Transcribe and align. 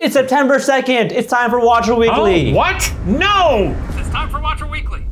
It's 0.00 0.14
September 0.14 0.56
2nd. 0.56 1.12
It's 1.12 1.30
time 1.30 1.50
for 1.50 1.64
Watcher 1.64 1.94
Weekly. 1.94 2.50
Oh, 2.50 2.56
what? 2.56 2.92
No! 3.06 3.76
It's 3.90 4.08
time 4.08 4.28
for 4.28 4.40
Watcher 4.40 4.66
Weekly. 4.66 5.06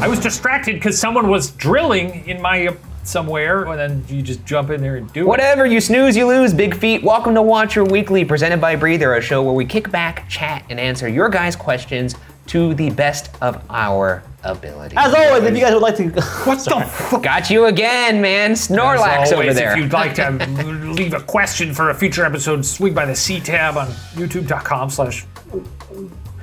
I 0.00 0.08
was 0.08 0.18
distracted 0.18 0.74
because 0.74 0.98
someone 0.98 1.28
was 1.28 1.52
drilling 1.52 2.26
in 2.26 2.42
my 2.42 2.66
uh, 2.66 2.74
somewhere, 3.04 3.66
and 3.66 3.78
then 3.78 4.04
you 4.08 4.22
just 4.22 4.44
jump 4.44 4.70
in 4.70 4.80
there 4.80 4.96
and 4.96 5.12
do 5.12 5.20
it. 5.20 5.26
Whatever, 5.26 5.66
you 5.66 5.80
snooze, 5.80 6.16
you 6.16 6.26
lose, 6.26 6.52
big 6.52 6.76
feet. 6.76 7.04
Welcome 7.04 7.36
to 7.36 7.42
Watcher 7.42 7.84
Weekly, 7.84 8.24
presented 8.24 8.60
by 8.60 8.74
Breather, 8.74 9.14
a 9.14 9.20
show 9.20 9.44
where 9.44 9.54
we 9.54 9.64
kick 9.64 9.88
back, 9.92 10.28
chat, 10.28 10.64
and 10.68 10.80
answer 10.80 11.06
your 11.06 11.28
guys' 11.28 11.54
questions 11.54 12.16
to 12.48 12.74
the 12.74 12.90
best 12.90 13.30
of 13.40 13.64
our 13.70 14.24
ability. 14.44 14.96
As 14.96 15.14
always, 15.14 15.44
if 15.44 15.54
you 15.54 15.60
guys 15.60 15.72
would 15.72 15.82
like 15.82 15.96
to. 15.96 16.08
What 16.44 16.58
the 16.64 16.80
fuck? 16.88 17.22
Got 17.22 17.50
you 17.50 17.66
again, 17.66 18.20
man. 18.20 18.52
Snorlax 18.52 19.22
As 19.22 19.32
over 19.32 19.42
always, 19.42 19.56
there. 19.56 19.72
If 19.72 19.78
you'd 19.78 19.92
like 19.92 20.14
to 20.14 20.30
leave 20.66 21.14
a 21.14 21.20
question 21.20 21.72
for 21.74 21.90
a 21.90 21.94
future 21.94 22.24
episode, 22.24 22.64
swing 22.64 22.94
by 22.94 23.04
the 23.06 23.14
C 23.14 23.40
tab 23.40 23.76
on 23.76 23.88
youtube.com 24.14 24.90
slash 24.90 25.26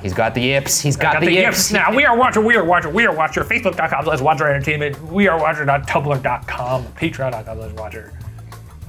He's 0.01 0.13
got 0.13 0.33
the 0.33 0.41
yips. 0.41 0.79
He's 0.79 0.95
got, 0.95 1.13
got 1.13 1.19
the, 1.19 1.25
the 1.25 1.33
yips. 1.33 1.71
yips. 1.71 1.71
Now 1.73 1.93
we 1.93 2.05
are 2.05 2.15
Watcher, 2.15 2.39
we 2.41 2.55
are 2.55 2.63
Watcher, 2.63 2.89
we 2.89 3.05
are 3.05 3.13
Watcher, 3.13 3.43
Facebook.com 3.43 4.05
slash 4.05 4.21
Watcher 4.21 4.47
Entertainment, 4.47 5.01
we 5.03 5.27
are 5.27 5.37
Watcher.tumblr.com, 5.37 6.85
Patreon.com 6.85 7.57
slash 7.57 7.71
Watcher, 7.73 8.13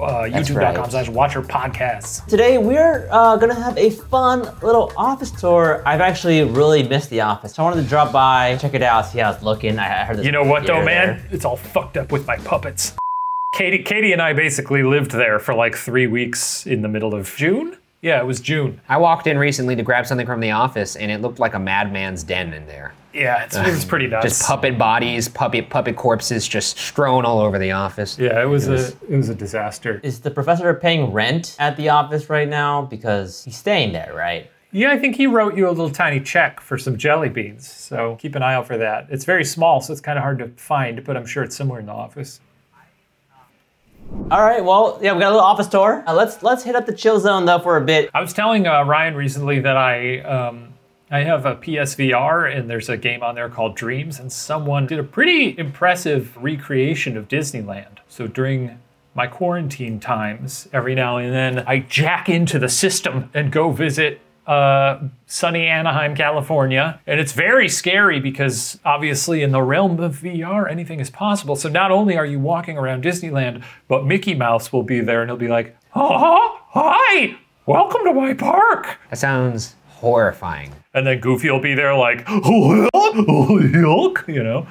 uh, 0.02 0.22
YouTube.com 0.24 0.76
right. 0.76 0.90
slash 0.90 1.08
Watcher 1.08 1.42
Podcasts. 1.42 2.26
Today, 2.26 2.58
we're 2.58 3.06
uh, 3.10 3.36
going 3.36 3.54
to 3.54 3.60
have 3.60 3.76
a 3.76 3.90
fun 3.90 4.40
little 4.62 4.92
office 4.96 5.30
tour. 5.30 5.82
I've 5.86 6.00
actually 6.00 6.42
really 6.44 6.82
missed 6.82 7.10
the 7.10 7.20
office. 7.20 7.54
So 7.54 7.62
I 7.62 7.68
wanted 7.68 7.82
to 7.82 7.88
drop 7.88 8.12
by, 8.12 8.56
check 8.56 8.74
it 8.74 8.82
out, 8.82 9.02
see 9.02 9.18
how 9.18 9.30
it's 9.30 9.42
looking. 9.42 9.78
I 9.78 10.00
I 10.00 10.04
heard 10.04 10.18
this. 10.18 10.26
You 10.26 10.32
know 10.32 10.44
what 10.44 10.66
though, 10.66 10.84
man? 10.84 11.18
there. 11.18 11.26
It's 11.30 11.44
all 11.44 11.56
fucked 11.56 11.96
up 11.96 12.12
with 12.12 12.26
my 12.26 12.36
puppets. 12.38 12.94
Katie, 13.52 13.82
Katie 13.82 14.12
and 14.12 14.22
I 14.22 14.32
basically 14.32 14.82
lived 14.82 15.10
there 15.10 15.38
for 15.38 15.54
like 15.54 15.74
three 15.74 16.06
weeks 16.06 16.66
in 16.66 16.82
the 16.82 16.88
middle 16.88 17.14
of 17.14 17.34
June. 17.36 17.76
Yeah, 18.02 18.20
it 18.20 18.26
was 18.26 18.40
June. 18.40 18.80
I 18.88 18.96
walked 18.96 19.26
in 19.26 19.38
recently 19.38 19.76
to 19.76 19.82
grab 19.82 20.06
something 20.06 20.26
from 20.26 20.40
the 20.40 20.52
office, 20.52 20.96
and 20.96 21.10
it 21.10 21.20
looked 21.20 21.38
like 21.38 21.52
a 21.54 21.58
madman's 21.58 22.22
den 22.22 22.54
in 22.54 22.66
there. 22.66 22.94
Yeah, 23.12 23.44
it's, 23.44 23.56
it 23.56 23.66
was 23.66 23.84
pretty 23.84 24.06
nuts. 24.06 24.24
Just 24.24 24.42
puppet 24.46 24.78
bodies, 24.78 25.28
puppet 25.28 25.68
puppet 25.68 25.96
corpses, 25.96 26.46
just 26.46 26.78
strewn 26.78 27.24
all 27.24 27.40
over 27.40 27.58
the 27.58 27.72
office. 27.72 28.18
Yeah, 28.18 28.40
it 28.40 28.46
was, 28.46 28.68
a 28.68 28.86
it 29.08 29.16
was 29.16 29.28
a 29.28 29.34
disaster. 29.34 30.00
Is 30.02 30.20
the 30.20 30.30
professor 30.30 30.72
paying 30.74 31.12
rent 31.12 31.56
at 31.58 31.76
the 31.76 31.88
office 31.88 32.30
right 32.30 32.48
now? 32.48 32.82
Because 32.82 33.44
he's 33.44 33.56
staying 33.56 33.92
there, 33.92 34.14
right? 34.14 34.50
Yeah, 34.72 34.92
I 34.92 34.98
think 34.98 35.16
he 35.16 35.26
wrote 35.26 35.56
you 35.56 35.68
a 35.68 35.70
little 35.70 35.90
tiny 35.90 36.20
check 36.20 36.60
for 36.60 36.78
some 36.78 36.96
jelly 36.96 37.28
beans. 37.28 37.68
So 37.68 38.16
keep 38.20 38.36
an 38.36 38.42
eye 38.42 38.54
out 38.54 38.68
for 38.68 38.78
that. 38.78 39.08
It's 39.10 39.24
very 39.24 39.44
small, 39.44 39.80
so 39.80 39.92
it's 39.92 40.00
kind 40.00 40.16
of 40.16 40.22
hard 40.22 40.38
to 40.38 40.48
find, 40.50 41.04
but 41.04 41.16
I'm 41.16 41.26
sure 41.26 41.42
it's 41.42 41.56
somewhere 41.56 41.80
in 41.80 41.86
the 41.86 41.92
office. 41.92 42.40
All 44.30 44.42
right. 44.42 44.64
Well, 44.64 44.98
yeah, 45.02 45.12
we 45.12 45.20
got 45.20 45.28
a 45.28 45.34
little 45.34 45.40
office 45.40 45.66
tour. 45.68 46.04
Uh, 46.06 46.14
let's 46.14 46.42
let's 46.42 46.62
hit 46.62 46.76
up 46.76 46.86
the 46.86 46.94
chill 46.94 47.18
zone 47.18 47.44
though 47.46 47.58
for 47.58 47.76
a 47.76 47.80
bit. 47.80 48.10
I 48.14 48.20
was 48.20 48.32
telling 48.32 48.66
uh, 48.66 48.84
Ryan 48.84 49.14
recently 49.14 49.60
that 49.60 49.76
I 49.76 50.20
um, 50.20 50.74
I 51.10 51.20
have 51.20 51.46
a 51.46 51.56
PSVR 51.56 52.56
and 52.56 52.70
there's 52.70 52.88
a 52.88 52.96
game 52.96 53.22
on 53.22 53.34
there 53.34 53.48
called 53.48 53.74
Dreams, 53.74 54.20
and 54.20 54.32
someone 54.32 54.86
did 54.86 54.98
a 54.98 55.04
pretty 55.04 55.58
impressive 55.58 56.36
recreation 56.36 57.16
of 57.16 57.28
Disneyland. 57.28 57.98
So 58.08 58.26
during 58.26 58.78
my 59.14 59.26
quarantine 59.26 59.98
times, 59.98 60.68
every 60.72 60.94
now 60.94 61.16
and 61.16 61.32
then 61.32 61.64
I 61.66 61.80
jack 61.80 62.28
into 62.28 62.58
the 62.58 62.68
system 62.68 63.30
and 63.34 63.50
go 63.50 63.70
visit 63.72 64.20
uh, 64.50 64.98
sunny 65.26 65.68
Anaheim, 65.68 66.16
California. 66.16 67.00
And 67.06 67.20
it's 67.20 67.32
very 67.32 67.68
scary 67.68 68.18
because 68.18 68.80
obviously 68.84 69.44
in 69.44 69.52
the 69.52 69.62
realm 69.62 70.00
of 70.00 70.16
VR, 70.16 70.68
anything 70.68 70.98
is 70.98 71.08
possible. 71.08 71.54
So 71.54 71.68
not 71.68 71.92
only 71.92 72.16
are 72.16 72.26
you 72.26 72.40
walking 72.40 72.76
around 72.76 73.04
Disneyland, 73.04 73.62
but 73.86 74.04
Mickey 74.04 74.34
Mouse 74.34 74.72
will 74.72 74.82
be 74.82 75.00
there 75.00 75.22
and 75.22 75.30
he'll 75.30 75.38
be 75.38 75.46
like, 75.46 75.76
oh, 75.94 76.58
hi, 76.70 77.36
welcome 77.66 78.02
to 78.04 78.12
my 78.12 78.34
park. 78.34 78.98
That 79.10 79.20
sounds 79.20 79.76
horrifying. 79.86 80.74
And 80.94 81.06
then 81.06 81.20
Goofy 81.20 81.48
will 81.48 81.60
be 81.60 81.74
there 81.74 81.94
like, 81.94 82.24
oh, 82.26 82.88
yuck, 83.62 84.26
you 84.26 84.42
know? 84.42 84.66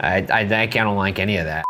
I, 0.00 0.26
I, 0.32 0.62
I 0.62 0.66
don't 0.66 0.96
like 0.96 1.18
any 1.18 1.36
of 1.36 1.44
that. 1.44 1.66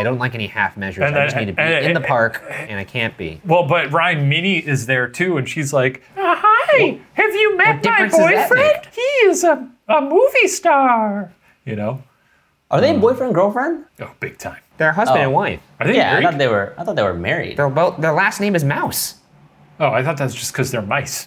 I 0.00 0.02
don't 0.02 0.18
like 0.18 0.34
any 0.34 0.46
half 0.46 0.76
measures. 0.76 1.04
And 1.04 1.14
I 1.14 1.18
then- 1.18 1.26
just 1.26 1.36
need 1.36 1.46
to 1.46 1.52
be 1.52 1.62
and- 1.62 1.86
in 1.86 1.94
the 1.94 2.00
park, 2.00 2.42
and 2.50 2.78
I 2.78 2.84
can't 2.84 3.16
be. 3.16 3.40
Well, 3.44 3.64
but 3.66 3.92
Ryan 3.92 4.28
Minnie 4.28 4.58
is 4.58 4.86
there 4.86 5.06
too, 5.08 5.36
and 5.38 5.48
she's 5.48 5.72
like, 5.72 6.02
"Uh, 6.16 6.34
"Hi, 6.38 6.98
have 7.14 7.34
you 7.34 7.56
met 7.56 7.76
my 7.76 7.80
difference 7.82 8.16
does 8.16 8.26
that 8.30 8.48
boyfriend? 8.48 8.86
He 8.94 9.00
is 9.28 9.44
a, 9.44 9.68
a 9.88 10.00
movie 10.00 10.48
star." 10.48 11.32
You 11.64 11.76
know? 11.76 12.02
Are 12.70 12.80
they 12.80 12.96
boyfriend 12.96 13.34
girlfriend? 13.34 13.84
Oh, 14.00 14.10
big 14.20 14.38
time. 14.38 14.58
They're 14.78 14.92
husband 14.92 15.18
Oh. 15.18 15.22
and 15.24 15.32
wife. 15.32 15.60
Are 15.80 15.86
they 15.86 15.96
Yeah, 15.96 16.16
I 16.16 16.22
thought 16.22 16.38
they 16.38 16.46
were. 16.48 16.72
I 16.78 16.84
thought 16.84 16.96
they 16.96 17.02
were 17.02 17.14
married. 17.14 17.56
They're 17.56 17.68
both. 17.68 17.98
Their 17.98 18.12
last 18.12 18.40
name 18.40 18.54
is 18.54 18.64
Mouse. 18.64 19.16
oh, 19.80 19.88
I 19.90 20.02
thought 20.04 20.16
that's 20.16 20.34
just 20.34 20.52
because 20.52 20.70
they're 20.70 20.80
mice. 20.82 21.26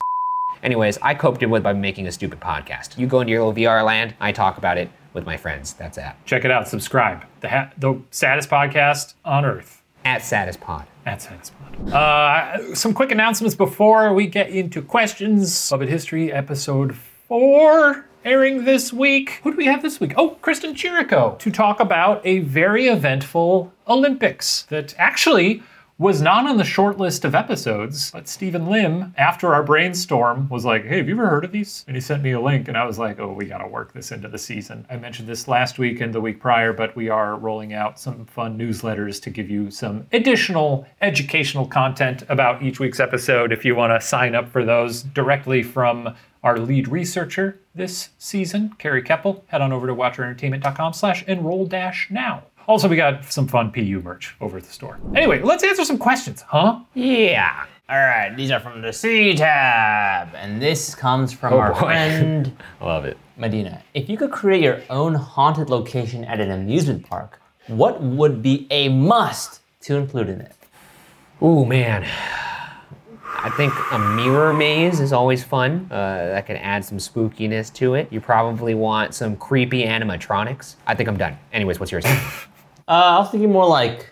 Anyways, 0.64 0.98
I 1.02 1.14
coped 1.14 1.44
it 1.44 1.48
with 1.48 1.62
by 1.62 1.74
making 1.74 2.08
a 2.08 2.12
stupid 2.12 2.40
podcast. 2.40 2.98
You 2.98 3.06
go 3.06 3.20
into 3.20 3.32
your 3.32 3.44
little 3.44 3.54
VR 3.54 3.86
land, 3.86 4.16
I 4.22 4.32
talk 4.32 4.58
about 4.58 4.78
it 4.78 4.90
with 5.14 5.26
my 5.26 5.36
friends. 5.36 5.74
That's 5.74 5.98
that. 5.98 6.26
Check 6.26 6.46
it 6.46 6.52
out. 6.52 6.70
Subscribe. 6.70 7.24
The 7.42 7.50
ha- 7.50 7.70
the 7.78 8.02
saddest 8.12 8.50
podcast 8.50 9.14
on 9.26 9.44
earth. 9.44 9.82
At 10.06 10.22
Saddest 10.22 10.60
Pod. 10.62 10.86
At 11.06 11.22
Saddest 11.22 11.54
Pod. 11.60 11.94
Uh, 11.94 12.76
some 12.76 12.94
quick 12.94 13.12
announcements 13.12 13.56
before 13.56 14.14
we 14.14 14.26
get 14.28 14.50
into 14.50 14.82
questions. 14.82 15.72
Love 15.72 15.82
It 15.82 15.90
History 15.90 16.32
episode 16.32 16.96
four 16.96 18.06
airing 18.26 18.64
this 18.64 18.94
week. 18.94 19.42
Who 19.44 19.52
do 19.52 19.58
we 19.58 19.66
have 19.66 19.82
this 19.82 20.00
week? 20.00 20.14
Oh, 20.18 20.32
Kristen 20.42 20.76
Chirico 20.76 21.38
to 21.40 21.52
talk 21.52 21.80
about 21.82 22.26
a 22.26 22.40
very 22.40 22.88
eventful 22.88 23.74
Olympics 23.88 24.64
that 24.64 24.96
actually 24.98 25.62
was 25.98 26.22
not 26.22 26.48
on 26.48 26.58
the 26.58 26.64
short 26.64 26.98
list 26.98 27.24
of 27.24 27.36
episodes, 27.36 28.12
but 28.12 28.28
Steven 28.28 28.66
Lim, 28.68 29.14
after 29.18 29.54
our 29.54 29.64
brainstorm, 29.64 30.50
was 30.50 30.66
like, 30.66 30.84
Hey, 30.86 30.98
have 30.98 31.08
you 31.08 31.14
ever 31.14 31.30
heard 31.30 31.46
of 31.46 31.52
these? 31.52 31.84
And 31.88 31.96
he 31.96 32.02
sent 32.02 32.24
me 32.24 32.32
a 32.32 32.42
link, 32.42 32.68
and 32.68 32.78
I 32.78 32.86
was 32.86 32.98
like, 32.98 33.20
Oh, 33.20 33.32
we 33.32 33.46
gotta 33.46 33.68
work 33.68 33.94
this 33.94 34.12
into 34.12 34.28
the 34.28 34.38
season. 34.38 34.86
I 34.90 34.98
mentioned 34.98 35.28
this 35.28 35.48
last 35.48 35.78
week 35.78 36.02
and 36.02 36.14
the 36.14 36.22
week 36.22 36.40
prior, 36.40 36.74
but 36.74 36.96
we 36.96 37.10
are 37.10 37.36
rolling 37.36 37.74
out 37.74 38.00
some 38.00 38.26
fun 38.26 38.58
newsletters 38.58 39.22
to 39.22 39.30
give 39.30 39.50
you 39.50 39.70
some 39.70 40.08
additional 40.12 40.88
educational 41.02 41.68
content 41.68 42.24
about 42.28 42.64
each 42.64 42.80
week's 42.80 43.00
episode 43.00 43.52
if 43.52 43.64
you 43.64 43.76
wanna 43.76 44.02
sign 44.02 44.34
up 44.34 44.50
for 44.50 44.66
those 44.66 45.04
directly 45.04 45.62
from 45.62 46.16
our 46.44 46.58
lead 46.58 46.88
researcher 46.90 47.60
this 47.74 48.10
season, 48.18 48.74
Carrie 48.78 49.02
Keppel. 49.02 49.46
Head 49.48 49.62
on 49.62 49.72
over 49.72 49.88
to 49.88 49.96
watcherentertainment.com 49.96 50.94
slash 50.94 51.24
enroll 51.26 51.66
dash 51.66 52.08
now. 52.12 52.44
Also, 52.68 52.88
we 52.88 52.96
got 52.96 53.26
some 53.32 53.48
fun 53.48 53.72
PU 53.72 54.02
merch 54.04 54.36
over 54.42 54.58
at 54.58 54.64
the 54.64 54.72
store. 54.72 54.98
Anyway, 55.16 55.42
let's 55.42 55.64
answer 55.64 55.84
some 55.84 55.98
questions, 55.98 56.42
huh? 56.42 56.80
Yeah. 56.94 57.66
All 57.90 57.98
right, 57.98 58.34
these 58.36 58.50
are 58.52 58.60
from 58.62 58.82
the 58.82 58.94
C 58.94 59.36
tab, 59.36 60.30
and 60.36 60.62
this 60.62 60.96
comes 60.96 61.34
from 61.34 61.54
Oh, 61.54 61.60
our 61.60 61.74
boy. 61.74 61.80
friend 61.80 62.58
Love 62.82 63.04
it. 63.06 63.18
Medina. 63.36 63.82
If 63.94 64.08
you 64.10 64.18
could 64.18 64.32
create 64.32 64.62
your 64.64 64.82
own 64.90 65.14
haunted 65.16 65.70
location 65.70 66.24
at 66.24 66.40
an 66.40 66.52
amusement 66.52 67.06
park, 67.08 67.42
what 67.68 68.02
would 68.02 68.42
be 68.42 68.68
a 68.72 68.88
must 68.90 69.60
to 69.82 69.98
include 69.98 70.30
in 70.30 70.40
it? 70.42 70.54
Ooh, 71.42 71.66
man. 71.66 72.08
I 73.46 73.50
think 73.58 73.74
a 73.92 74.00
mirror 74.00 74.54
maze 74.54 75.02
is 75.02 75.12
always 75.12 75.44
fun. 75.44 75.88
Uh, 75.92 76.28
that 76.30 76.46
can 76.46 76.56
add 76.58 76.86
some 76.86 76.98
spookiness 76.98 77.74
to 77.74 77.96
it. 77.96 78.08
You 78.12 78.22
probably 78.22 78.74
want 78.76 79.14
some 79.14 79.36
creepy 79.36 79.84
animatronics. 79.84 80.76
I 80.88 80.96
think 80.96 81.10
I'm 81.10 81.18
done. 81.18 81.38
Anyways, 81.52 81.80
what's 81.80 81.92
yours? 81.92 82.06
Uh, 82.88 82.92
I 82.92 83.20
was 83.20 83.30
thinking 83.32 83.52
more 83.52 83.68
like 83.68 84.10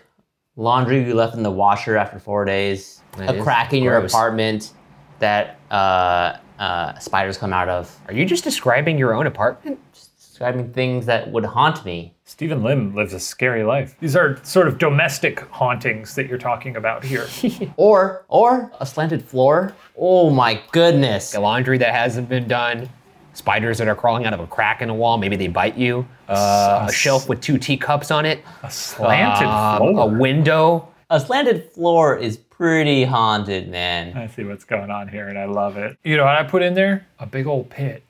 laundry 0.56 1.04
you 1.04 1.14
left 1.14 1.34
in 1.34 1.42
the 1.42 1.50
washer 1.50 1.96
after 1.96 2.18
four 2.18 2.44
days, 2.44 3.02
That 3.16 3.36
a 3.36 3.42
crack 3.42 3.72
in 3.72 3.82
your 3.82 3.96
apartment 3.96 4.72
that 5.18 5.58
uh, 5.70 6.36
uh, 6.58 6.98
spiders 6.98 7.36
come 7.38 7.52
out 7.52 7.68
of. 7.68 7.96
Are 8.06 8.14
you 8.14 8.24
just 8.24 8.44
describing 8.44 8.98
your 8.98 9.14
own 9.14 9.26
apartment? 9.26 9.78
Describing 9.92 10.72
things 10.72 11.06
that 11.06 11.30
would 11.30 11.44
haunt 11.44 11.84
me. 11.84 12.14
Steven 12.24 12.62
Lim 12.62 12.94
lives 12.94 13.12
a 13.12 13.20
scary 13.20 13.62
life. 13.62 13.94
These 14.00 14.16
are 14.16 14.42
sort 14.42 14.66
of 14.66 14.78
domestic 14.78 15.40
hauntings 15.50 16.14
that 16.14 16.26
you're 16.26 16.38
talking 16.38 16.76
about 16.76 17.04
here. 17.04 17.26
Or, 17.76 18.24
or 18.28 18.72
a 18.80 18.86
slanted 18.86 19.22
floor. 19.22 19.74
Oh 19.96 20.30
my 20.30 20.60
goodness. 20.72 21.32
The 21.32 21.40
laundry 21.40 21.78
that 21.78 21.94
hasn't 21.94 22.28
been 22.28 22.48
done. 22.48 22.88
Spiders 23.34 23.78
that 23.78 23.88
are 23.88 23.94
crawling 23.94 24.24
out 24.24 24.32
of 24.34 24.40
a 24.40 24.46
crack 24.46 24.82
in 24.82 24.90
a 24.90 24.94
wall. 24.94 25.18
Maybe 25.18 25.36
they 25.36 25.48
bite 25.48 25.76
you. 25.76 26.06
Uh, 26.32 26.86
a 26.88 26.92
shelf 26.92 27.28
with 27.28 27.40
two 27.40 27.58
teacups 27.58 28.10
on 28.10 28.24
it. 28.26 28.44
A 28.62 28.70
slanted 28.70 29.48
floor. 29.48 30.02
a 30.02 30.06
window. 30.18 30.88
A 31.10 31.20
slanted 31.20 31.70
floor 31.72 32.16
is 32.16 32.36
pretty 32.36 33.04
haunted, 33.04 33.68
man. 33.68 34.16
I 34.16 34.26
see 34.28 34.44
what's 34.44 34.64
going 34.64 34.90
on 34.90 35.08
here 35.08 35.28
and 35.28 35.38
I 35.38 35.44
love 35.44 35.76
it. 35.76 35.98
You 36.04 36.16
know 36.16 36.24
what 36.24 36.36
I 36.36 36.42
put 36.44 36.62
in 36.62 36.74
there? 36.74 37.06
A 37.18 37.26
big 37.26 37.46
old 37.46 37.68
pit. 37.70 38.02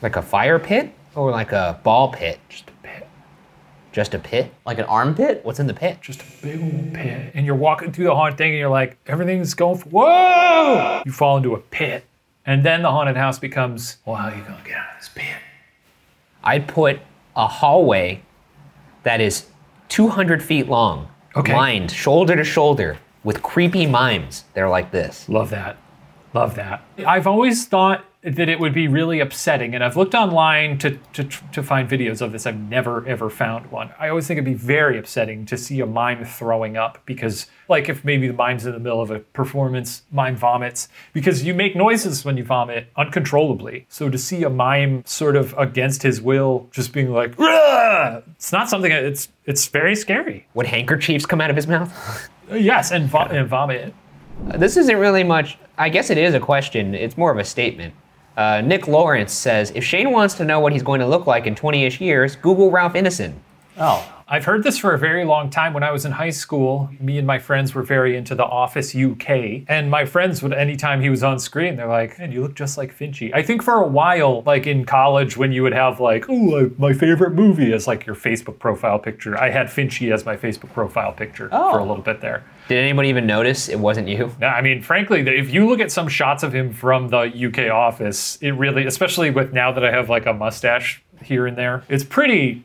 Like 0.00 0.16
a 0.16 0.22
fire 0.22 0.58
pit 0.58 0.92
or 1.14 1.30
like 1.30 1.52
a 1.52 1.78
ball 1.84 2.10
pit? 2.12 2.40
Just 2.48 2.68
a 2.68 2.72
pit. 2.86 3.06
Just 3.92 4.14
a 4.14 4.18
pit? 4.18 4.52
Like 4.66 4.78
an 4.78 4.86
armpit? 4.86 5.44
What's 5.44 5.60
in 5.60 5.66
the 5.66 5.74
pit? 5.74 5.98
Just 6.00 6.20
a 6.22 6.24
big 6.42 6.60
old 6.60 6.94
pit. 6.94 7.30
And 7.34 7.46
you're 7.46 7.54
walking 7.54 7.92
through 7.92 8.06
the 8.06 8.14
haunted 8.16 8.38
thing 8.38 8.50
and 8.52 8.58
you're 8.58 8.70
like, 8.70 8.96
everything's 9.06 9.54
going, 9.54 9.78
f- 9.78 9.86
whoa! 9.86 11.02
You 11.06 11.12
fall 11.12 11.36
into 11.36 11.54
a 11.54 11.60
pit. 11.60 12.04
And 12.44 12.64
then 12.64 12.82
the 12.82 12.90
haunted 12.90 13.16
house 13.16 13.38
becomes, 13.38 13.98
well, 14.04 14.16
how 14.16 14.28
are 14.30 14.34
you 14.34 14.42
going 14.42 14.58
to 14.58 14.64
get 14.64 14.76
out 14.78 14.94
of 14.94 14.98
this 15.00 15.10
pit? 15.14 15.36
I'd 16.42 16.66
put 16.66 16.98
a 17.36 17.46
hallway 17.46 18.22
that 19.02 19.20
is 19.20 19.46
200 19.88 20.42
feet 20.42 20.68
long 20.68 21.08
Okay. 21.34 21.54
lined 21.54 21.90
shoulder 21.90 22.36
to 22.36 22.44
shoulder 22.44 22.98
with 23.24 23.42
creepy 23.42 23.86
mimes. 23.86 24.44
They're 24.54 24.68
like 24.68 24.90
this. 24.90 25.28
Love 25.28 25.50
that. 25.50 25.76
Love 26.34 26.54
that. 26.56 26.82
I've 27.06 27.26
always 27.26 27.66
thought 27.66 28.04
that 28.24 28.48
it 28.48 28.60
would 28.60 28.72
be 28.72 28.86
really 28.86 29.18
upsetting, 29.18 29.74
and 29.74 29.82
I've 29.82 29.96
looked 29.96 30.14
online 30.14 30.78
to, 30.78 30.96
to, 31.14 31.24
to 31.24 31.62
find 31.62 31.90
videos 31.90 32.20
of 32.22 32.30
this. 32.30 32.46
I've 32.46 32.56
never, 32.58 33.04
ever 33.04 33.28
found 33.28 33.72
one. 33.72 33.90
I 33.98 34.08
always 34.08 34.28
think 34.28 34.38
it'd 34.38 34.44
be 34.44 34.54
very 34.54 34.96
upsetting 34.96 35.44
to 35.46 35.56
see 35.56 35.80
a 35.80 35.86
mime 35.86 36.24
throwing 36.24 36.76
up 36.76 36.98
because, 37.04 37.46
like, 37.68 37.88
if 37.88 38.04
maybe 38.04 38.28
the 38.28 38.32
mime's 38.32 38.64
in 38.64 38.72
the 38.72 38.78
middle 38.78 39.00
of 39.00 39.10
a 39.10 39.18
performance, 39.18 40.02
mime 40.12 40.36
vomits, 40.36 40.88
because 41.12 41.42
you 41.42 41.52
make 41.52 41.74
noises 41.74 42.24
when 42.24 42.36
you 42.36 42.44
vomit 42.44 42.86
uncontrollably. 42.96 43.86
So 43.88 44.08
to 44.08 44.18
see 44.18 44.44
a 44.44 44.50
mime 44.50 45.04
sort 45.04 45.34
of 45.34 45.52
against 45.58 46.04
his 46.04 46.22
will, 46.22 46.68
just 46.70 46.92
being 46.92 47.10
like, 47.10 47.36
"Rah!" 47.36 48.20
it's 48.36 48.52
not 48.52 48.68
something, 48.68 48.92
it's, 48.92 49.30
it's 49.46 49.66
very 49.66 49.96
scary. 49.96 50.46
Would 50.54 50.66
handkerchiefs 50.66 51.26
come 51.26 51.40
out 51.40 51.50
of 51.50 51.56
his 51.56 51.66
mouth? 51.66 51.92
Uh, 52.48 52.54
yes, 52.54 52.92
and, 52.92 53.08
vo- 53.08 53.18
and 53.18 53.48
vomit. 53.48 53.92
This 54.56 54.76
isn't 54.76 54.96
really 54.96 55.24
much. 55.24 55.58
I 55.76 55.88
guess 55.88 56.08
it 56.10 56.18
is 56.18 56.34
a 56.34 56.40
question. 56.40 56.94
It's 56.94 57.16
more 57.16 57.32
of 57.32 57.38
a 57.38 57.44
statement. 57.44 57.94
Uh, 58.36 58.60
Nick 58.62 58.88
Lawrence 58.88 59.32
says 59.32 59.72
if 59.74 59.84
Shane 59.84 60.10
wants 60.10 60.34
to 60.34 60.44
know 60.44 60.60
what 60.60 60.72
he's 60.72 60.82
going 60.82 61.00
to 61.00 61.06
look 61.06 61.26
like 61.26 61.46
in 61.46 61.54
20 61.54 61.84
ish 61.84 62.00
years, 62.00 62.36
Google 62.36 62.70
Ralph 62.70 62.94
Ineson. 62.94 63.34
Oh, 63.78 64.06
I've 64.28 64.44
heard 64.44 64.62
this 64.62 64.76
for 64.78 64.92
a 64.94 64.98
very 64.98 65.24
long 65.24 65.48
time. 65.50 65.72
When 65.72 65.82
I 65.82 65.90
was 65.92 66.04
in 66.04 66.12
high 66.12 66.30
school, 66.30 66.90
me 67.00 67.16
and 67.18 67.26
my 67.26 67.38
friends 67.38 67.74
were 67.74 67.82
very 67.82 68.16
into 68.16 68.34
The 68.34 68.44
Office 68.44 68.94
UK. 68.94 69.62
And 69.68 69.90
my 69.90 70.04
friends 70.04 70.42
would, 70.42 70.52
anytime 70.52 71.00
he 71.00 71.08
was 71.10 71.22
on 71.22 71.38
screen, 71.38 71.76
they're 71.76 71.86
like, 71.88 72.18
man, 72.18 72.32
you 72.32 72.42
look 72.42 72.54
just 72.54 72.76
like 72.78 72.96
Finchy. 72.96 73.34
I 73.34 73.42
think 73.42 73.62
for 73.62 73.74
a 73.74 73.86
while, 73.86 74.42
like 74.46 74.66
in 74.66 74.84
college, 74.84 75.36
when 75.38 75.52
you 75.52 75.62
would 75.62 75.72
have 75.74 76.00
like, 76.00 76.26
oh, 76.28 76.70
my 76.78 76.92
favorite 76.92 77.32
movie 77.32 77.72
as 77.72 77.86
like 77.86 78.04
your 78.06 78.14
Facebook 78.16 78.58
profile 78.58 78.98
picture, 78.98 79.38
I 79.38 79.48
had 79.50 79.68
Finchy 79.68 80.12
as 80.12 80.24
my 80.26 80.36
Facebook 80.36 80.72
profile 80.72 81.12
picture 81.12 81.48
for 81.48 81.54
a 81.56 81.82
Oh. 81.82 81.86
little 81.86 82.02
bit 82.02 82.20
there. 82.20 82.44
Did 82.68 82.78
anybody 82.78 83.08
even 83.08 83.26
notice 83.26 83.68
it 83.68 83.78
wasn't 83.78 84.08
you? 84.08 84.34
Now, 84.40 84.54
I 84.54 84.62
mean, 84.62 84.82
frankly, 84.82 85.20
if 85.20 85.52
you 85.52 85.68
look 85.68 85.80
at 85.80 85.90
some 85.90 86.08
shots 86.08 86.42
of 86.42 86.54
him 86.54 86.72
from 86.72 87.08
the 87.08 87.22
UK 87.22 87.70
office, 87.70 88.36
it 88.40 88.50
really, 88.52 88.86
especially 88.86 89.30
with 89.30 89.52
now 89.52 89.72
that 89.72 89.84
I 89.84 89.90
have 89.90 90.08
like 90.08 90.26
a 90.26 90.32
mustache 90.32 91.02
here 91.22 91.46
and 91.46 91.56
there, 91.56 91.82
it's 91.88 92.04
pretty, 92.04 92.64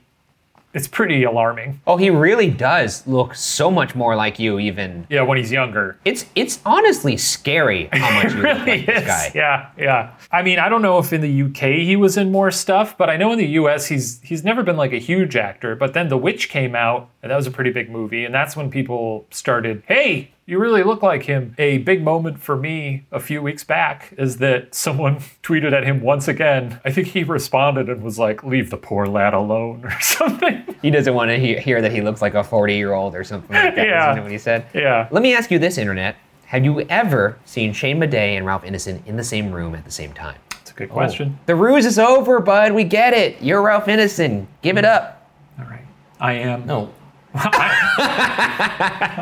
it's 0.78 0.88
pretty 0.88 1.24
alarming. 1.24 1.82
Oh, 1.88 1.98
he 1.98 2.12
really 2.12 2.52
does 2.52 3.06
look 3.08 3.34
so 3.34 3.72
much 3.72 3.96
more 3.96 4.16
like 4.16 4.38
you, 4.38 4.60
even. 4.60 5.08
Yeah, 5.10 5.24
when 5.24 5.40
he's 5.40 5.52
younger. 5.52 5.98
It's 6.06 6.28
it's 6.36 6.60
honestly 6.66 7.18
scary 7.18 7.90
how 7.94 8.14
much 8.14 8.34
you 8.34 8.42
look 8.42 8.44
really 8.44 8.78
like 8.78 8.86
this 8.86 9.06
guy. 9.06 9.32
Yeah, 9.34 9.72
yeah. 9.76 10.16
I 10.32 10.44
mean, 10.44 10.60
I 10.60 10.70
don't 10.70 10.84
know 10.84 11.00
if 11.00 11.12
in 11.12 11.22
the 11.22 11.44
UK 11.44 11.80
he 11.84 11.96
was 11.96 12.16
in 12.16 12.32
more 12.32 12.52
stuff, 12.52 12.96
but 12.96 13.10
I 13.10 13.18
know 13.18 13.32
in 13.32 13.40
the 13.40 13.48
US 13.62 13.88
he's 13.88 14.22
he's 14.22 14.44
never 14.44 14.62
been 14.62 14.78
like 14.78 14.94
a 14.94 15.00
huge 15.00 15.36
actor. 15.36 15.76
But 15.76 15.94
then 15.94 16.10
The 16.10 16.18
Witch 16.18 16.48
came 16.50 16.76
out, 16.76 17.10
and 17.24 17.32
that 17.32 17.36
was 17.36 17.48
a 17.48 17.52
pretty 17.52 17.72
big 17.72 17.90
movie, 17.90 18.24
and 18.24 18.34
that's 18.34 18.56
when 18.56 18.70
people 18.70 19.26
started, 19.32 19.82
hey. 19.88 20.32
You 20.50 20.60
really 20.60 20.82
look 20.82 21.04
like 21.04 21.24
him. 21.24 21.54
A 21.58 21.80
big 21.80 22.02
moment 22.04 22.40
for 22.40 22.56
me 22.56 23.06
a 23.12 23.20
few 23.20 23.42
weeks 23.42 23.66
back 23.66 24.14
is 24.18 24.38
that 24.38 24.74
someone 24.84 25.18
tweeted 25.44 25.74
at 25.74 25.84
him 25.84 26.00
once 26.02 26.30
again. 26.30 26.80
I 26.86 26.92
think 26.92 27.08
he 27.10 27.24
responded 27.26 27.90
and 27.90 28.02
was 28.02 28.18
like, 28.18 28.44
"Leave 28.44 28.70
the 28.70 28.78
poor 28.78 29.08
lad 29.08 29.34
alone" 29.34 29.82
or 29.84 30.00
something. 30.00 30.64
He 30.82 30.90
doesn't 30.90 31.14
want 31.14 31.30
to 31.32 31.38
he- 31.38 31.58
hear 31.58 31.82
that 31.82 31.92
he 31.92 32.00
looks 32.00 32.22
like 32.22 32.34
a 32.34 32.44
40 32.46 32.76
year 32.78 32.94
old 32.94 33.14
or 33.14 33.26
something 33.26 33.54
like 33.54 33.76
that. 33.76 33.86
Yeah. 33.88 34.12
Isn't 34.12 34.24
what 34.24 34.32
he 34.32 34.38
said? 34.38 34.66
Yeah. 34.74 35.10
Let 35.12 35.22
me 35.22 35.36
ask 35.36 35.52
you 35.52 35.60
this, 35.60 35.78
Internet. 35.78 36.16
Have 36.46 36.64
you 36.64 36.80
ever 36.84 37.38
seen 37.44 37.74
Shane 37.74 38.00
Madej 38.00 38.38
and 38.38 38.46
Ralph 38.46 38.64
Ineson 38.64 39.06
in 39.06 39.18
the 39.18 39.24
same 39.26 39.52
room 39.52 39.76
at 39.76 39.84
the 39.84 39.92
same 39.92 40.14
time? 40.14 40.38
It's 40.62 40.72
a 40.72 40.74
good 40.74 40.90
question. 40.90 41.36
Oh. 41.38 41.44
The 41.48 41.56
ruse 41.56 41.86
is 41.86 42.00
over, 42.00 42.40
bud. 42.40 42.72
We 42.72 42.86
get 42.86 43.14
it. 43.14 43.42
You're 43.42 43.62
Ralph 43.62 43.88
Ineson. 43.88 44.48
Give 44.62 44.78
it 44.78 44.86
up. 44.86 45.30
All 45.60 45.66
right. 45.66 45.86
I 46.22 46.34
am. 46.36 46.66
no. 46.66 46.94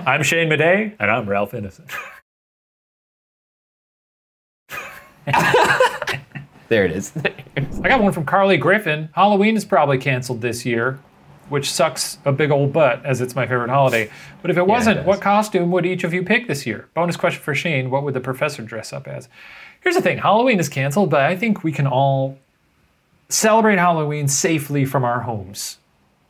I'm 0.08 0.24
Shane 0.24 0.50
Madej, 0.50 0.96
and 1.00 1.12
I'm 1.12 1.28
Ralph 1.28 1.52
Ineson. 1.52 1.90
There 6.68 6.84
it 6.84 6.92
is. 6.92 7.14
I 7.56 7.88
got 7.88 8.02
one 8.02 8.12
from 8.12 8.26
Carly 8.26 8.58
Griffin. 8.58 9.10
Halloween 9.14 9.56
is 9.56 9.66
probably 9.66 9.98
canceled 9.98 10.42
this 10.42 10.66
year, 10.66 11.00
which 11.50 11.72
sucks 11.72 12.18
a 12.26 12.32
big 12.32 12.50
old 12.50 12.74
butt 12.74 13.06
as 13.06 13.22
it's 13.22 13.36
my 13.36 13.46
favorite 13.46 13.70
holiday. 13.70 14.10
But 14.42 14.50
if 14.50 14.58
it 14.58 14.66
wasn't, 14.66 14.98
does. 14.98 15.06
what 15.06 15.22
costume 15.22 15.72
would 15.72 15.86
each 15.86 16.04
of 16.04 16.14
you 16.14 16.24
pick 16.24 16.48
this 16.48 16.66
year? 16.66 16.90
Bonus 16.96 17.18
question 17.18 17.42
for 17.42 17.54
Shane 17.54 17.92
What 17.92 18.04
would 18.04 18.16
the 18.16 18.20
professor 18.20 18.64
dress 18.64 18.94
up 18.94 19.08
as? 19.08 19.30
Here's 19.82 19.96
the 19.96 20.02
thing 20.02 20.18
Halloween 20.18 20.60
is 20.60 20.70
canceled, 20.70 21.12
but 21.12 21.22
I 21.22 21.36
think 21.36 21.64
we 21.64 21.72
can 21.72 21.86
all 21.86 22.40
celebrate 23.30 23.78
Halloween 23.78 24.28
safely 24.28 24.86
from 24.86 25.04
our 25.04 25.22
homes. 25.22 25.78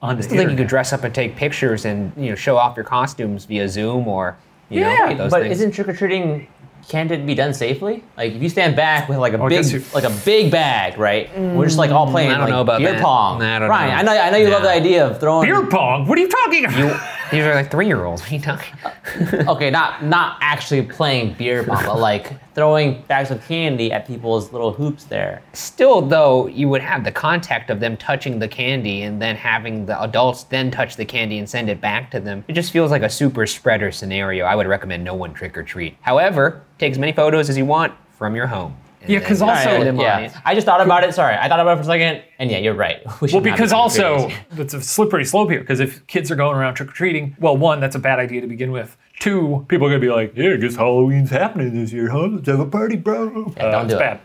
On 0.05 0.15
the 0.17 0.23
I 0.23 0.27
think 0.27 0.31
you 0.33 0.39
internet. 0.41 0.57
could 0.57 0.67
dress 0.67 0.93
up 0.93 1.03
and 1.03 1.13
take 1.13 1.35
pictures 1.35 1.85
and 1.85 2.11
you 2.17 2.29
know 2.29 2.35
show 2.35 2.57
off 2.57 2.75
your 2.77 2.85
costumes 2.85 3.45
via 3.45 3.67
Zoom 3.69 4.07
or 4.07 4.37
you 4.69 4.81
Yeah, 4.81 5.09
know 5.09 5.15
those 5.17 5.31
But 5.31 5.43
things. 5.43 5.59
isn't 5.59 5.71
trick 5.71 5.87
or 5.89 5.93
treating? 5.93 6.47
Can't 6.87 7.09
it 7.09 7.25
be 7.25 7.33
done 7.33 7.51
safely? 7.53 8.03
Like 8.15 8.33
if 8.33 8.43
you 8.43 8.49
stand 8.49 8.75
back 8.75 9.09
with 9.09 9.17
like 9.17 9.33
a 9.33 9.41
I 9.41 9.49
big, 9.49 9.65
you- 9.65 9.83
like 9.93 10.03
a 10.03 10.15
big 10.23 10.51
bag, 10.51 10.99
right? 10.99 11.29
We're 11.37 11.65
just 11.65 11.79
like 11.79 11.89
all 11.89 12.05
mm, 12.07 12.11
playing 12.11 12.29
I 12.29 12.33
don't 12.35 12.41
like 12.41 12.49
know 12.51 12.61
about 12.61 12.79
beer 12.79 12.93
that. 12.93 13.01
pong. 13.01 13.41
I 13.41 13.57
don't 13.57 13.69
Ryan, 13.69 14.05
know. 14.05 14.11
I 14.11 14.15
know, 14.15 14.21
I 14.21 14.29
know 14.29 14.37
you 14.37 14.49
love 14.49 14.61
the 14.61 14.69
idea 14.69 15.05
of 15.07 15.19
throwing. 15.19 15.47
Beer 15.47 15.65
pong? 15.65 16.05
What 16.07 16.17
are 16.17 16.21
you 16.21 16.27
talking 16.29 16.65
about? 16.65 16.77
You- 16.77 16.95
these 17.31 17.43
are 17.43 17.55
like 17.55 17.71
three 17.71 17.87
year 17.87 18.05
olds. 18.05 18.21
What 18.21 18.31
are 18.31 18.35
you 18.35 18.41
talking? 18.41 18.75
okay, 19.47 19.69
not 19.69 20.03
not 20.03 20.37
actually 20.41 20.81
playing 20.81 21.33
beer 21.33 21.63
pong, 21.63 21.83
but 21.85 21.99
like 21.99 22.33
throwing 22.53 23.01
bags 23.03 23.31
of 23.31 23.43
candy 23.45 23.91
at 23.91 24.07
people's 24.07 24.51
little 24.51 24.71
hoops 24.71 25.03
there. 25.05 25.41
Still, 25.53 26.01
though, 26.01 26.47
you 26.47 26.69
would 26.69 26.81
have 26.81 27.03
the 27.03 27.11
contact 27.11 27.69
of 27.69 27.79
them 27.79 27.97
touching 27.97 28.39
the 28.39 28.47
candy 28.47 29.03
and 29.03 29.21
then 29.21 29.35
having 29.35 29.85
the 29.85 30.01
adults 30.03 30.43
then 30.43 30.71
touch 30.71 30.95
the 30.95 31.05
candy 31.05 31.37
and 31.39 31.49
send 31.49 31.69
it 31.69 31.81
back 31.81 32.09
to 32.11 32.19
them. 32.19 32.43
It 32.47 32.53
just 32.53 32.71
feels 32.71 32.91
like 32.91 33.01
a 33.03 33.09
super 33.09 33.45
spreader 33.45 33.91
scenario. 33.91 34.45
I 34.45 34.55
would 34.55 34.67
recommend 34.67 35.03
no 35.03 35.13
one 35.15 35.33
trick 35.33 35.57
or 35.57 35.63
treat. 35.63 35.95
However, 36.01 36.61
take 36.77 36.91
as 36.93 36.99
many 36.99 37.11
photos 37.11 37.49
as 37.49 37.57
you 37.57 37.65
want 37.65 37.93
from 38.17 38.35
your 38.35 38.47
home. 38.47 38.75
And 39.01 39.09
Yeah, 39.11 39.19
then 39.19 39.27
'cause 39.27 39.37
send 39.39 39.51
also- 39.51 39.83
them 39.83 39.99
on 39.99 40.05
yeah. 40.05 40.31
I 40.45 40.55
just 40.55 40.65
thought 40.65 40.81
about 40.81 41.03
it. 41.03 41.13
Sorry, 41.13 41.35
I 41.35 41.47
thought 41.47 41.59
about 41.59 41.73
it 41.73 41.75
for 41.75 41.81
a 41.83 41.85
second, 41.85 42.23
and 42.39 42.49
yeah, 42.49 42.57
you're 42.57 42.73
right. 42.73 43.01
We 43.21 43.27
Well, 43.27 43.33
not 43.35 43.43
be 43.43 43.51
because 43.51 43.71
also 43.71 44.31
it's 44.57 44.73
a 44.73 44.81
slippery 44.81 45.25
slope 45.25 45.51
here. 45.51 45.59
Because 45.59 45.79
if 45.79 46.07
kids 46.07 46.31
are 46.31 46.35
going 46.35 46.57
around 46.57 46.73
trick 46.73 46.89
or 46.89 46.93
treating, 46.93 47.35
well, 47.39 47.55
one, 47.55 47.79
that's 47.81 47.95
a 47.95 47.99
bad 47.99 48.17
idea 48.17 48.41
to 48.41 48.47
begin 48.47 48.71
with. 48.71 48.97
Two, 49.19 49.65
people 49.69 49.87
are 49.87 49.89
gonna 49.89 49.99
be 49.99 50.09
like, 50.09 50.33
"Yeah, 50.35 50.51
I 50.53 50.57
guess 50.57 50.75
Halloween's 50.75 51.29
happening 51.29 51.73
this 51.73 51.91
year, 51.93 52.09
huh? 52.09 52.27
Let's 52.27 52.47
have 52.47 52.59
a 52.59 52.65
party, 52.65 52.95
bro." 52.97 53.53
Yeah, 53.57 53.71
don't 53.71 53.85
it's 53.85 53.93
do 53.93 53.95
it. 53.97 53.99
bad. 53.99 54.19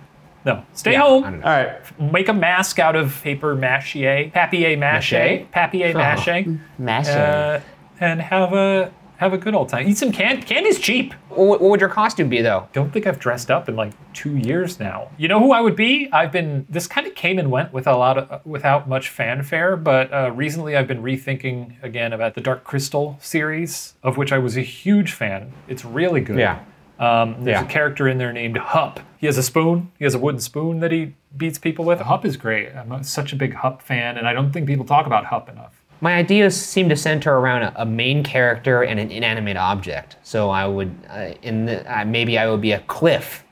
No, 0.44 0.62
stay 0.72 0.92
Yeah, 0.92 1.04
I 1.04 1.08
home. 1.08 1.22
don't 1.22 1.40
know. 1.40 1.46
all 1.46 1.52
right, 1.52 2.12
Make 2.12 2.28
a 2.28 2.32
mask 2.32 2.78
out 2.78 2.96
of 2.96 3.22
paper 3.22 3.54
mache, 3.54 3.94
papier 4.32 4.76
mache, 4.76 5.12
Mache? 5.12 5.46
papier 5.52 5.92
mache, 5.94 6.46
mash 6.78 7.08
it. 7.08 7.16
uh, 7.16 7.60
and 8.00 8.20
have 8.22 8.52
a 8.54 8.90
have 9.20 9.34
a 9.34 9.38
good 9.38 9.54
old 9.54 9.68
time. 9.68 9.86
Eat 9.86 9.98
some 9.98 10.10
candy. 10.12 10.40
Candy's 10.42 10.78
cheap. 10.78 11.12
What, 11.28 11.60
what 11.60 11.70
would 11.70 11.80
your 11.80 11.90
costume 11.90 12.30
be, 12.30 12.40
though? 12.40 12.66
Don't 12.72 12.90
think 12.90 13.06
I've 13.06 13.18
dressed 13.18 13.50
up 13.50 13.68
in 13.68 13.76
like 13.76 13.92
two 14.14 14.34
years 14.38 14.80
now. 14.80 15.10
You 15.18 15.28
know 15.28 15.38
who 15.38 15.52
I 15.52 15.60
would 15.60 15.76
be? 15.76 16.08
I've 16.10 16.32
been. 16.32 16.66
This 16.70 16.86
kind 16.86 17.06
of 17.06 17.14
came 17.14 17.38
and 17.38 17.50
went 17.50 17.70
with 17.72 17.86
a 17.86 17.94
lot 17.94 18.16
of 18.16 18.46
without 18.46 18.88
much 18.88 19.10
fanfare, 19.10 19.76
but 19.76 20.10
uh, 20.12 20.30
recently 20.34 20.74
I've 20.74 20.88
been 20.88 21.02
rethinking 21.02 21.82
again 21.82 22.14
about 22.14 22.34
the 22.34 22.40
Dark 22.40 22.64
Crystal 22.64 23.18
series, 23.20 23.94
of 24.02 24.16
which 24.16 24.32
I 24.32 24.38
was 24.38 24.56
a 24.56 24.62
huge 24.62 25.12
fan. 25.12 25.52
It's 25.68 25.84
really 25.84 26.22
good. 26.22 26.38
Yeah. 26.38 26.60
Um, 26.98 27.44
there's 27.44 27.60
Yeah. 27.60 27.64
a 27.64 27.68
character 27.68 28.08
in 28.08 28.16
there 28.18 28.32
named 28.32 28.56
Hup. 28.56 29.00
He 29.18 29.26
has 29.26 29.36
a 29.38 29.42
spoon. 29.42 29.90
He 29.98 30.04
has 30.04 30.14
a 30.14 30.18
wooden 30.18 30.40
spoon 30.40 30.80
that 30.80 30.92
he 30.92 31.14
beats 31.36 31.58
people 31.58 31.84
with. 31.84 32.00
Hup 32.00 32.24
is 32.24 32.36
great. 32.38 32.74
I'm 32.74 33.02
such 33.04 33.32
a 33.34 33.36
big 33.36 33.52
Hup 33.54 33.82
fan, 33.82 34.16
and 34.18 34.26
I 34.26 34.32
don't 34.32 34.50
think 34.52 34.66
people 34.66 34.84
talk 34.86 35.06
about 35.06 35.26
Hup 35.26 35.48
enough. 35.50 35.79
My 36.02 36.14
ideas 36.14 36.58
seem 36.60 36.88
to 36.88 36.96
center 36.96 37.34
around 37.36 37.62
a, 37.62 37.82
a 37.82 37.84
main 37.86 38.22
character 38.22 38.82
and 38.84 38.98
an 38.98 39.10
inanimate 39.10 39.56
object. 39.58 40.16
So 40.22 40.48
I 40.50 40.66
would, 40.66 40.94
uh, 41.10 41.32
in 41.42 41.66
the, 41.66 41.84
uh, 42.00 42.04
maybe 42.04 42.38
I 42.38 42.48
would 42.50 42.60
be 42.62 42.72
a 42.72 42.80
cliff, 42.80 43.44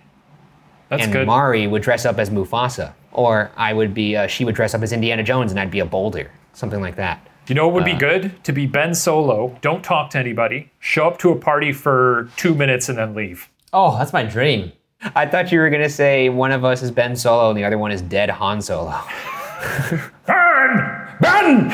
That's 0.89 1.05
and 1.05 1.13
good. 1.13 1.27
Mari 1.27 1.67
would 1.67 1.83
dress 1.83 2.07
up 2.07 2.19
as 2.19 2.31
Mufasa, 2.31 2.95
or 3.13 3.51
I 3.57 3.73
would 3.75 3.93
be, 3.93 4.17
uh, 4.17 4.27
she 4.29 4.45
would 4.47 4.55
dress 4.55 4.75
up 4.75 4.83
as 4.83 4.93
Indiana 4.93 5.23
Jones, 5.23 5.51
and 5.53 5.61
I'd 5.61 5.71
be 5.71 5.81
a 5.81 5.85
boulder, 5.87 6.31
something 6.55 6.81
like 6.81 6.97
that. 6.97 7.21
You 7.49 7.55
know 7.55 7.67
what 7.67 7.75
would 7.75 7.85
be 7.85 7.93
Uh. 7.93 7.99
good? 7.99 8.45
To 8.45 8.53
be 8.53 8.67
Ben 8.67 8.95
Solo. 8.95 9.57
Don't 9.61 9.83
talk 9.85 10.11
to 10.11 10.19
anybody. 10.19 10.71
Show 10.81 11.07
up 11.07 11.19
to 11.19 11.31
a 11.31 11.37
party 11.37 11.73
for 11.73 12.29
two 12.37 12.55
minutes 12.55 12.89
and 12.89 12.97
then 12.99 13.15
leave. 13.15 13.49
oh, 13.75 13.99
that's 13.99 14.13
my 14.15 14.23
dream. 14.23 14.73
I 15.15 15.27
thought 15.27 15.53
you 15.53 15.59
were 15.61 15.69
gonna 15.71 15.89
say 15.91 16.29
one 16.31 16.51
of 16.53 16.65
us 16.65 16.83
is 16.83 16.91
Ben 16.91 17.15
Solo 17.15 17.51
and 17.51 17.59
the 17.59 17.65
other 17.65 17.79
one 17.79 17.93
is 17.93 18.01
dead 18.03 18.31
Han 18.31 18.61
Solo. 18.63 18.95
Ben! 20.27 21.09
Ben! 21.21 21.71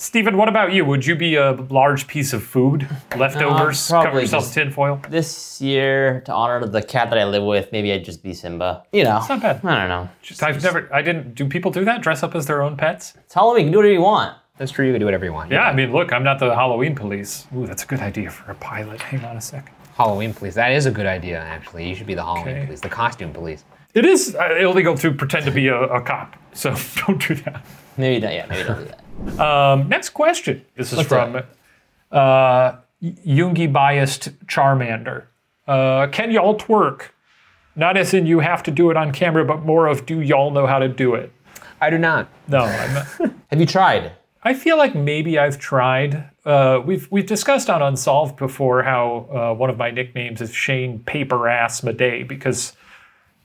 Steven, 0.00 0.38
what 0.38 0.48
about 0.48 0.72
you? 0.72 0.86
Would 0.86 1.04
you 1.04 1.14
be 1.14 1.34
a 1.34 1.52
large 1.52 2.06
piece 2.06 2.32
of 2.32 2.42
food? 2.42 2.88
Leftovers? 3.18 3.86
probably 3.86 4.06
cover 4.08 4.20
yourself 4.22 4.46
in 4.56 4.64
tinfoil? 4.64 5.02
This 5.10 5.60
year, 5.60 6.22
to 6.22 6.32
honor 6.32 6.66
the 6.66 6.80
cat 6.80 7.10
that 7.10 7.18
I 7.18 7.24
live 7.24 7.42
with, 7.42 7.70
maybe 7.70 7.92
I'd 7.92 8.02
just 8.02 8.22
be 8.22 8.32
Simba. 8.32 8.82
You 8.94 9.04
know, 9.04 9.18
It's 9.18 9.28
not 9.28 9.42
bad. 9.42 9.62
I 9.62 9.86
don't 9.86 9.88
know. 9.90 10.08
I've 10.40 10.62
never, 10.62 10.88
I 10.90 11.02
didn't, 11.02 11.34
do 11.34 11.46
people 11.46 11.70
do 11.70 11.84
that? 11.84 12.00
Dress 12.00 12.22
up 12.22 12.34
as 12.34 12.46
their 12.46 12.62
own 12.62 12.78
pets? 12.78 13.12
It's 13.26 13.34
Halloween. 13.34 13.66
You 13.66 13.66
can 13.66 13.72
do 13.72 13.78
whatever 13.80 13.92
you 13.92 14.00
want. 14.00 14.38
That's 14.56 14.72
true. 14.72 14.86
You 14.86 14.92
can 14.94 15.00
do 15.00 15.04
whatever 15.04 15.26
you 15.26 15.34
want. 15.34 15.50
Yeah, 15.50 15.64
I 15.64 15.74
mean, 15.74 15.92
look, 15.92 16.14
I'm 16.14 16.24
not 16.24 16.38
the 16.38 16.54
Halloween 16.54 16.94
police. 16.94 17.46
Ooh, 17.54 17.66
that's 17.66 17.82
a 17.82 17.86
good 17.86 18.00
idea 18.00 18.30
for 18.30 18.50
a 18.50 18.54
pilot. 18.54 19.02
Hang 19.02 19.22
on 19.26 19.36
a 19.36 19.40
second. 19.42 19.74
Halloween 19.98 20.32
police. 20.32 20.54
That 20.54 20.72
is 20.72 20.86
a 20.86 20.90
good 20.90 21.04
idea, 21.04 21.40
actually. 21.40 21.86
You 21.86 21.94
should 21.94 22.06
be 22.06 22.14
the 22.14 22.24
Halloween 22.24 22.56
Okay. 22.56 22.64
police, 22.64 22.80
the 22.80 22.88
costume 22.88 23.34
police. 23.34 23.64
It 23.92 24.06
is 24.06 24.34
uh, 24.34 24.54
illegal 24.58 24.96
to 24.96 25.12
pretend 25.12 25.44
to 25.44 25.50
be 25.50 25.68
a, 25.68 25.78
a 25.78 26.00
cop, 26.00 26.36
so 26.54 26.74
don't 27.06 27.26
do 27.28 27.34
that. 27.34 27.62
Maybe 27.98 28.24
not. 28.24 28.32
Yeah, 28.32 28.46
maybe 28.48 28.66
don't 28.66 28.78
do 28.78 28.84
that. 28.86 29.00
Um, 29.38 29.88
next 29.88 30.10
question. 30.10 30.64
This 30.76 30.92
is 30.92 31.06
from? 31.06 31.42
Uh, 32.10 32.76
Yoongi 33.02 33.72
biased 33.72 34.30
Charmander. 34.46 35.24
Uh, 35.66 36.06
can 36.08 36.30
y'all 36.30 36.56
twerk? 36.58 37.08
Not 37.76 37.96
as 37.96 38.12
in 38.12 38.26
you 38.26 38.40
have 38.40 38.62
to 38.64 38.70
do 38.70 38.90
it 38.90 38.96
on 38.96 39.12
camera, 39.12 39.44
but 39.44 39.64
more 39.64 39.86
of 39.86 40.04
do 40.06 40.20
y'all 40.20 40.50
know 40.50 40.66
how 40.66 40.78
to 40.78 40.88
do 40.88 41.14
it? 41.14 41.32
I 41.80 41.88
do 41.90 41.98
not. 41.98 42.28
No, 42.48 42.58
I'm, 42.58 43.40
Have 43.50 43.60
you 43.60 43.66
tried? 43.66 44.12
I 44.42 44.54
feel 44.54 44.76
like 44.76 44.94
maybe 44.94 45.38
I've 45.38 45.58
tried. 45.58 46.28
Uh, 46.44 46.80
we've 46.84 47.06
we've 47.10 47.26
discussed 47.26 47.70
on 47.70 47.82
Unsolved 47.82 48.36
before 48.36 48.82
how 48.82 49.28
uh, 49.52 49.54
one 49.54 49.70
of 49.70 49.76
my 49.78 49.90
nicknames 49.90 50.40
is 50.40 50.52
Shane 50.54 50.98
Paper 51.00 51.48
Ass 51.48 51.82
Madej 51.82 52.26
because 52.26 52.74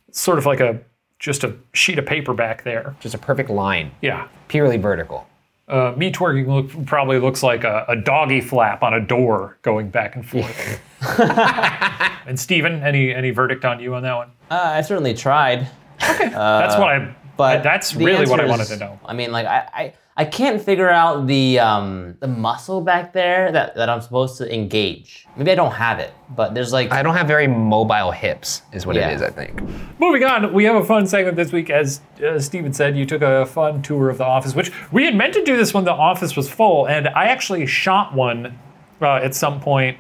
it's 0.08 0.20
sort 0.20 0.38
of 0.38 0.46
like 0.46 0.60
a 0.60 0.80
just 1.20 1.44
a 1.44 1.54
sheet 1.74 2.00
of 2.00 2.06
paper 2.06 2.34
back 2.34 2.64
there. 2.64 2.96
Just 3.00 3.14
a 3.14 3.18
perfect 3.18 3.50
line, 3.50 3.92
Yeah. 4.02 4.28
purely 4.48 4.78
vertical. 4.78 5.28
Uh, 5.68 5.94
me 5.98 6.12
twerking 6.12 6.48
look, 6.48 6.86
probably 6.86 7.20
looks 7.20 7.42
like 7.42 7.64
a, 7.64 7.86
a 7.88 7.96
doggy 7.96 8.40
flap 8.40 8.84
on 8.84 8.94
a 8.94 9.00
door 9.00 9.58
going 9.64 9.90
back 9.90 10.16
and 10.16 10.28
forth. 10.28 10.80
and 12.28 12.40
Steven, 12.40 12.84
any 12.84 13.14
any 13.14 13.32
verdict 13.32 13.66
on 13.66 13.80
you 13.80 13.96
on 13.96 14.04
that 14.04 14.16
one? 14.16 14.32
Uh, 14.52 14.62
I 14.64 14.82
certainly 14.82 15.14
tried. 15.16 15.68
Okay, 16.04 16.30
That's 16.30 16.76
what 16.78 16.90
I. 16.90 17.16
But 17.38 17.64
that's 17.64 17.96
really 17.96 18.30
what 18.30 18.40
I 18.40 18.46
wanted 18.46 18.64
is- 18.64 18.70
to 18.70 18.78
know. 18.78 19.00
I 19.06 19.14
mean, 19.14 19.32
like 19.32 19.46
I, 19.46 19.68
I, 19.74 19.94
I 20.18 20.24
can't 20.24 20.62
figure 20.62 20.90
out 20.90 21.28
the 21.28 21.60
um 21.60 22.16
the 22.22 22.28
muscle 22.28 22.80
back 22.80 23.12
there 23.12 23.52
that, 23.52 23.76
that 23.76 23.90
I'm 23.90 24.00
supposed 24.00 24.38
to 24.38 24.54
engage. 24.54 25.28
Maybe 25.36 25.52
I 25.52 25.56
don't 25.56 25.74
have 25.74 26.00
it, 26.00 26.14
but 26.30 26.54
there's 26.54 26.72
like 26.72 26.90
I 26.92 27.04
don't 27.04 27.16
have 27.16 27.28
very 27.28 27.48
mobile 27.48 28.12
hips, 28.12 28.62
is 28.72 28.86
what 28.86 28.96
Yeah. 28.96 29.10
it 29.10 29.16
is, 29.16 29.22
I 29.22 29.30
think. 29.30 29.62
Moving 30.00 30.24
on, 30.24 30.54
we 30.54 30.64
have 30.64 30.78
a 30.78 30.86
fun 30.86 31.06
segment 31.06 31.36
this 31.36 31.52
week. 31.52 31.70
As 31.70 32.00
uh, 32.26 32.40
Steven 32.40 32.72
said, 32.72 32.96
you 32.96 33.06
took 33.06 33.22
a 33.22 33.46
fun 33.46 33.82
tour 33.82 34.10
of 34.10 34.18
the 34.20 34.26
office, 34.26 34.56
which 34.56 34.72
we 34.94 35.04
had 35.04 35.16
meant 35.16 35.34
to 35.34 35.44
do 35.44 35.58
this 35.58 35.74
when 35.74 35.84
the 35.84 35.92
office 35.92 36.38
was 36.38 36.50
full, 36.50 36.88
and 36.88 37.10
I 37.10 37.26
actually 37.26 37.66
shot 37.66 38.14
one 38.14 38.58
uh, 39.02 39.16
at 39.16 39.36
some 39.36 39.60
point, 39.60 39.98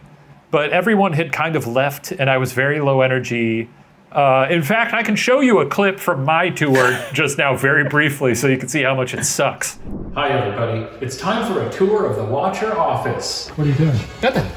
but 0.49 0.69
everyone 0.69 1.11
had 1.11 1.33
kind 1.33 1.57
of 1.57 1.67
left, 1.67 2.13
and 2.13 2.29
I 2.29 2.37
was 2.37 2.53
very 2.53 2.79
low 2.79 3.01
energy. 3.01 3.69
Uh, 4.15 4.47
in 4.49 4.63
fact, 4.63 4.93
I 4.93 5.03
can 5.03 5.17
show 5.17 5.41
you 5.41 5.59
a 5.59 5.67
clip 5.67 5.99
from 5.99 6.23
my 6.23 6.49
tour 6.49 6.97
just 7.11 7.37
now, 7.37 7.57
very 7.57 7.83
briefly, 7.83 8.33
so 8.33 8.47
you 8.47 8.57
can 8.57 8.69
see 8.69 8.81
how 8.81 8.95
much 8.95 9.13
it 9.13 9.25
sucks. 9.25 9.77
Hi, 10.13 10.29
everybody. 10.29 11.05
It's 11.05 11.17
time 11.17 11.51
for 11.51 11.61
a 11.61 11.69
tour 11.69 12.05
of 12.05 12.15
the 12.15 12.23
Watcher 12.23 12.77
office. 12.77 13.49
What 13.49 13.67
are 13.67 13.71
you 13.71 13.75
doing? 13.75 13.99
Nothing. 14.23 14.49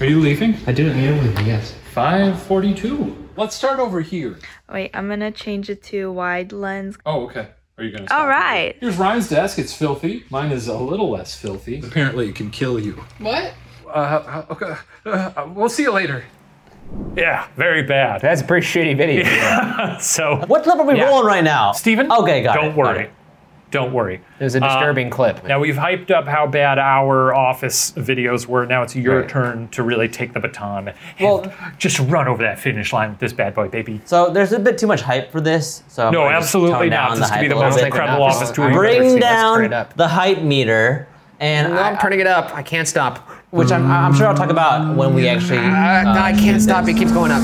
Are 0.00 0.06
you 0.06 0.18
leaving? 0.18 0.56
I 0.66 0.72
didn't 0.72 0.96
mean 0.96 1.06
anything, 1.06 1.46
yes. 1.46 1.72
542. 1.92 3.28
Let's 3.36 3.54
start 3.54 3.78
over 3.78 4.00
here. 4.00 4.40
Wait, 4.68 4.90
I'm 4.92 5.08
gonna 5.08 5.30
change 5.30 5.70
it 5.70 5.84
to 5.84 6.10
wide 6.10 6.50
lens. 6.50 6.98
Oh, 7.06 7.26
okay. 7.26 7.46
Are 7.78 7.84
you 7.84 7.92
going 7.92 8.06
to 8.06 8.14
All 8.14 8.26
right. 8.26 8.76
Here's 8.80 8.96
Ryan's 8.98 9.28
desk. 9.28 9.58
It's 9.60 9.72
filthy. 9.72 10.24
Mine 10.30 10.50
is 10.50 10.66
a 10.66 10.76
little 10.76 11.10
less 11.10 11.34
filthy. 11.36 11.80
Apparently 11.80 12.28
it 12.28 12.34
can 12.34 12.50
kill 12.50 12.78
you. 12.78 12.92
What? 13.18 13.54
Uh, 13.88 14.42
okay. 14.50 14.74
Uh, 15.06 15.48
we'll 15.54 15.68
see 15.68 15.84
you 15.84 15.92
later. 15.92 16.24
Yeah, 17.16 17.46
very 17.56 17.82
bad. 17.82 18.20
That's 18.20 18.40
a 18.40 18.44
pretty 18.44 18.66
shitty 18.66 18.96
video. 18.96 19.24
So, 20.00 20.42
what 20.46 20.62
clip 20.62 20.78
are 20.78 20.84
we 20.86 20.96
Yeah. 20.96 21.06
rolling 21.08 21.26
right 21.26 21.44
now? 21.44 21.72
Steven? 21.72 22.10
Okay, 22.10 22.42
got 22.42 22.54
Don't 22.54 22.66
it, 22.66 22.68
got 22.70 22.76
worry. 22.76 23.04
it. 23.04 23.10
Don't 23.70 23.92
worry. 23.92 24.20
It 24.40 24.44
was 24.44 24.54
a 24.56 24.60
disturbing 24.60 25.06
um, 25.06 25.10
clip. 25.12 25.44
Now 25.44 25.60
we've 25.60 25.76
hyped 25.76 26.10
up 26.10 26.26
how 26.26 26.46
bad 26.46 26.78
our 26.78 27.32
office 27.34 27.92
videos 27.92 28.46
were. 28.46 28.66
Now 28.66 28.82
it's 28.82 28.96
your 28.96 29.20
Right. 29.20 29.28
turn 29.28 29.68
to 29.68 29.82
really 29.84 30.08
take 30.08 30.32
the 30.32 30.40
baton. 30.40 30.88
and 30.88 30.96
Well- 31.20 31.52
just 31.78 32.00
run 32.00 32.26
over 32.26 32.42
that 32.42 32.58
finish 32.58 32.92
line 32.92 33.10
with 33.10 33.18
this 33.20 33.32
bad 33.32 33.54
boy, 33.54 33.68
baby. 33.68 34.00
So 34.06 34.30
there's 34.30 34.52
a 34.52 34.58
bit 34.58 34.76
too 34.78 34.88
much 34.88 35.02
hype 35.02 35.30
for 35.30 35.40
this. 35.40 35.84
So 35.88 36.06
I'm 36.08 36.12
No, 36.12 36.22
gonna 36.22 36.34
just 36.36 36.46
absolutely 36.46 36.90
tone 36.90 36.98
not. 36.98 37.08
down 37.10 37.20
This 37.20 37.30
could 37.30 37.34
be 37.34 37.40
hype 37.40 37.48
the 37.50 37.54
a 37.54 37.56
little 37.56 37.70
most 37.70 37.76
bit. 37.78 37.86
incredible 37.86 38.22
office 38.24 38.50
tour 38.50 38.64
you've 38.66 38.74
ever 38.74 38.82
Let's 38.84 38.96
Bring 38.96 39.20
let's 39.20 39.24
turn 39.54 39.64
it 39.64 39.68
down 39.68 39.72
up. 39.74 39.94
the 39.96 40.08
hype 40.08 40.42
meter, 40.42 41.06
and 41.38 41.78
I'm 41.78 41.96
turning 41.98 42.18
it 42.20 42.26
up. 42.26 42.50
I 42.56 42.62
can't 42.62 42.88
stop. 42.88 43.28
Which 43.50 43.72
I'm, 43.72 43.90
I'm 43.90 44.14
sure 44.14 44.26
I'll 44.26 44.36
talk 44.36 44.50
about 44.50 44.96
when 44.96 45.14
we 45.14 45.26
actually. 45.26 45.58
Uh, 45.58 46.02
no, 46.04 46.20
I 46.20 46.32
can't 46.32 46.62
stop. 46.62 46.86
It 46.88 46.94
keeps 46.94 47.12
going 47.12 47.32
up. 47.32 47.42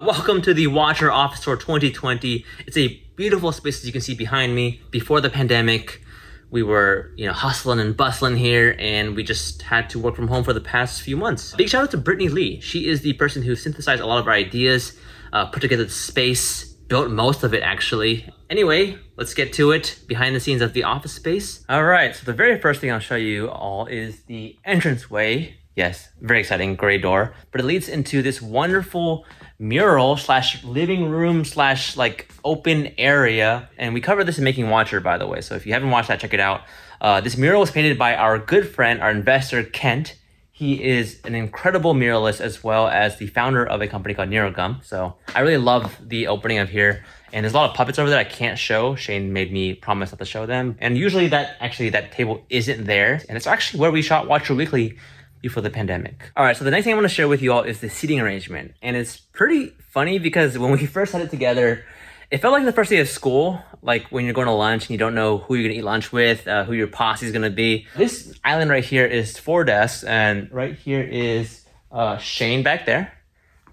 Welcome 0.00 0.40
to 0.42 0.54
the 0.54 0.66
Watcher 0.66 1.10
Office 1.10 1.40
Tour 1.40 1.56
2020. 1.56 2.44
It's 2.66 2.76
a 2.76 2.88
beautiful 3.16 3.52
space 3.52 3.80
as 3.80 3.86
you 3.86 3.92
can 3.92 4.00
see 4.00 4.14
behind 4.14 4.54
me. 4.54 4.80
Before 4.90 5.20
the 5.20 5.28
pandemic, 5.28 6.02
we 6.50 6.62
were, 6.62 7.12
you 7.16 7.26
know, 7.26 7.32
hustling 7.32 7.80
and 7.80 7.94
bustling 7.96 8.36
here, 8.36 8.76
and 8.78 9.14
we 9.14 9.22
just 9.22 9.62
had 9.62 9.90
to 9.90 9.98
work 9.98 10.16
from 10.16 10.28
home 10.28 10.44
for 10.44 10.52
the 10.52 10.60
past 10.60 11.02
few 11.02 11.16
months. 11.16 11.54
Big 11.54 11.68
shout 11.68 11.84
out 11.84 11.90
to 11.90 11.98
Brittany 11.98 12.28
Lee. 12.28 12.60
She 12.60 12.88
is 12.88 13.02
the 13.02 13.12
person 13.14 13.42
who 13.42 13.56
synthesized 13.56 14.00
a 14.00 14.06
lot 14.06 14.20
of 14.20 14.26
our 14.26 14.32
ideas, 14.32 14.98
uh, 15.32 15.46
put 15.46 15.60
together 15.60 15.84
the 15.84 15.90
space, 15.90 16.73
built 16.88 17.10
most 17.10 17.42
of 17.42 17.54
it 17.54 17.62
actually. 17.62 18.28
Anyway, 18.50 18.98
let's 19.16 19.34
get 19.34 19.52
to 19.54 19.72
it. 19.72 19.98
Behind 20.06 20.34
the 20.34 20.40
scenes 20.40 20.62
of 20.62 20.72
the 20.72 20.84
office 20.84 21.12
space. 21.12 21.64
All 21.68 21.84
right, 21.84 22.14
so 22.14 22.24
the 22.24 22.32
very 22.32 22.60
first 22.60 22.80
thing 22.80 22.92
I'll 22.92 22.98
show 23.00 23.16
you 23.16 23.48
all 23.48 23.86
is 23.86 24.22
the 24.22 24.56
entranceway. 24.64 25.56
Yes, 25.76 26.08
very 26.20 26.38
exciting, 26.38 26.76
gray 26.76 26.98
door, 26.98 27.34
but 27.50 27.60
it 27.60 27.64
leads 27.64 27.88
into 27.88 28.22
this 28.22 28.40
wonderful 28.40 29.26
mural 29.58 30.16
slash 30.16 30.62
living 30.62 31.08
room 31.08 31.44
slash 31.44 31.96
like 31.96 32.30
open 32.44 32.94
area. 32.96 33.68
And 33.76 33.92
we 33.92 34.00
covered 34.00 34.24
this 34.24 34.38
in 34.38 34.44
Making 34.44 34.70
Watcher, 34.70 35.00
by 35.00 35.18
the 35.18 35.26
way. 35.26 35.40
So 35.40 35.56
if 35.56 35.66
you 35.66 35.72
haven't 35.72 35.90
watched 35.90 36.08
that, 36.08 36.20
check 36.20 36.32
it 36.32 36.38
out. 36.38 36.62
Uh, 37.00 37.20
this 37.20 37.36
mural 37.36 37.60
was 37.60 37.72
painted 37.72 37.98
by 37.98 38.14
our 38.14 38.38
good 38.38 38.68
friend, 38.68 39.02
our 39.02 39.10
investor, 39.10 39.64
Kent. 39.64 40.16
He 40.56 40.84
is 40.84 41.20
an 41.24 41.34
incredible 41.34 41.94
muralist 41.94 42.40
as 42.40 42.62
well 42.62 42.86
as 42.86 43.16
the 43.18 43.26
founder 43.26 43.66
of 43.66 43.82
a 43.82 43.88
company 43.88 44.14
called 44.14 44.28
Neurogum. 44.28 44.84
So 44.84 45.16
I 45.34 45.40
really 45.40 45.56
love 45.56 45.96
the 46.00 46.28
opening 46.28 46.58
of 46.58 46.68
here. 46.68 47.04
And 47.32 47.42
there's 47.42 47.54
a 47.54 47.56
lot 47.56 47.70
of 47.70 47.74
puppets 47.74 47.98
over 47.98 48.08
there 48.08 48.20
I 48.20 48.22
can't 48.22 48.56
show. 48.56 48.94
Shane 48.94 49.32
made 49.32 49.52
me 49.52 49.74
promise 49.74 50.12
not 50.12 50.20
to 50.20 50.24
show 50.24 50.46
them. 50.46 50.76
And 50.78 50.96
usually 50.96 51.26
that 51.26 51.56
actually 51.58 51.88
that 51.90 52.12
table 52.12 52.46
isn't 52.50 52.84
there. 52.84 53.20
And 53.28 53.36
it's 53.36 53.48
actually 53.48 53.80
where 53.80 53.90
we 53.90 54.00
shot 54.00 54.28
Watcher 54.28 54.54
Weekly 54.54 54.96
before 55.42 55.60
the 55.60 55.70
pandemic. 55.70 56.30
All 56.36 56.44
right, 56.44 56.56
so 56.56 56.64
the 56.64 56.70
next 56.70 56.84
thing 56.84 56.92
I 56.92 56.96
want 56.96 57.08
to 57.08 57.12
share 57.12 57.26
with 57.26 57.42
you 57.42 57.52
all 57.52 57.64
is 57.64 57.80
the 57.80 57.90
seating 57.90 58.20
arrangement. 58.20 58.74
And 58.80 58.96
it's 58.96 59.16
pretty 59.16 59.74
funny 59.90 60.20
because 60.20 60.56
when 60.56 60.70
we 60.70 60.86
first 60.96 61.14
had 61.14 61.20
it 61.22 61.30
together, 61.30 61.84
it 62.30 62.38
felt 62.38 62.52
like 62.52 62.64
the 62.64 62.72
first 62.72 62.90
day 62.90 62.98
of 62.98 63.08
school, 63.08 63.60
like 63.82 64.06
when 64.08 64.24
you're 64.24 64.34
going 64.34 64.46
to 64.46 64.52
lunch 64.52 64.84
and 64.84 64.90
you 64.90 64.98
don't 64.98 65.14
know 65.14 65.38
who 65.38 65.54
you're 65.54 65.64
going 65.64 65.74
to 65.74 65.78
eat 65.78 65.84
lunch 65.84 66.12
with, 66.12 66.48
uh, 66.48 66.64
who 66.64 66.72
your 66.72 66.86
posse 66.86 67.26
is 67.26 67.32
going 67.32 67.42
to 67.42 67.50
be. 67.50 67.86
This 67.96 68.34
island 68.44 68.70
right 68.70 68.84
here 68.84 69.06
is 69.06 69.38
four 69.38 69.64
desks, 69.64 70.04
and 70.04 70.50
right 70.52 70.74
here 70.76 71.02
is 71.02 71.64
uh, 71.92 72.18
Shane 72.18 72.62
back 72.62 72.86
there. 72.86 73.12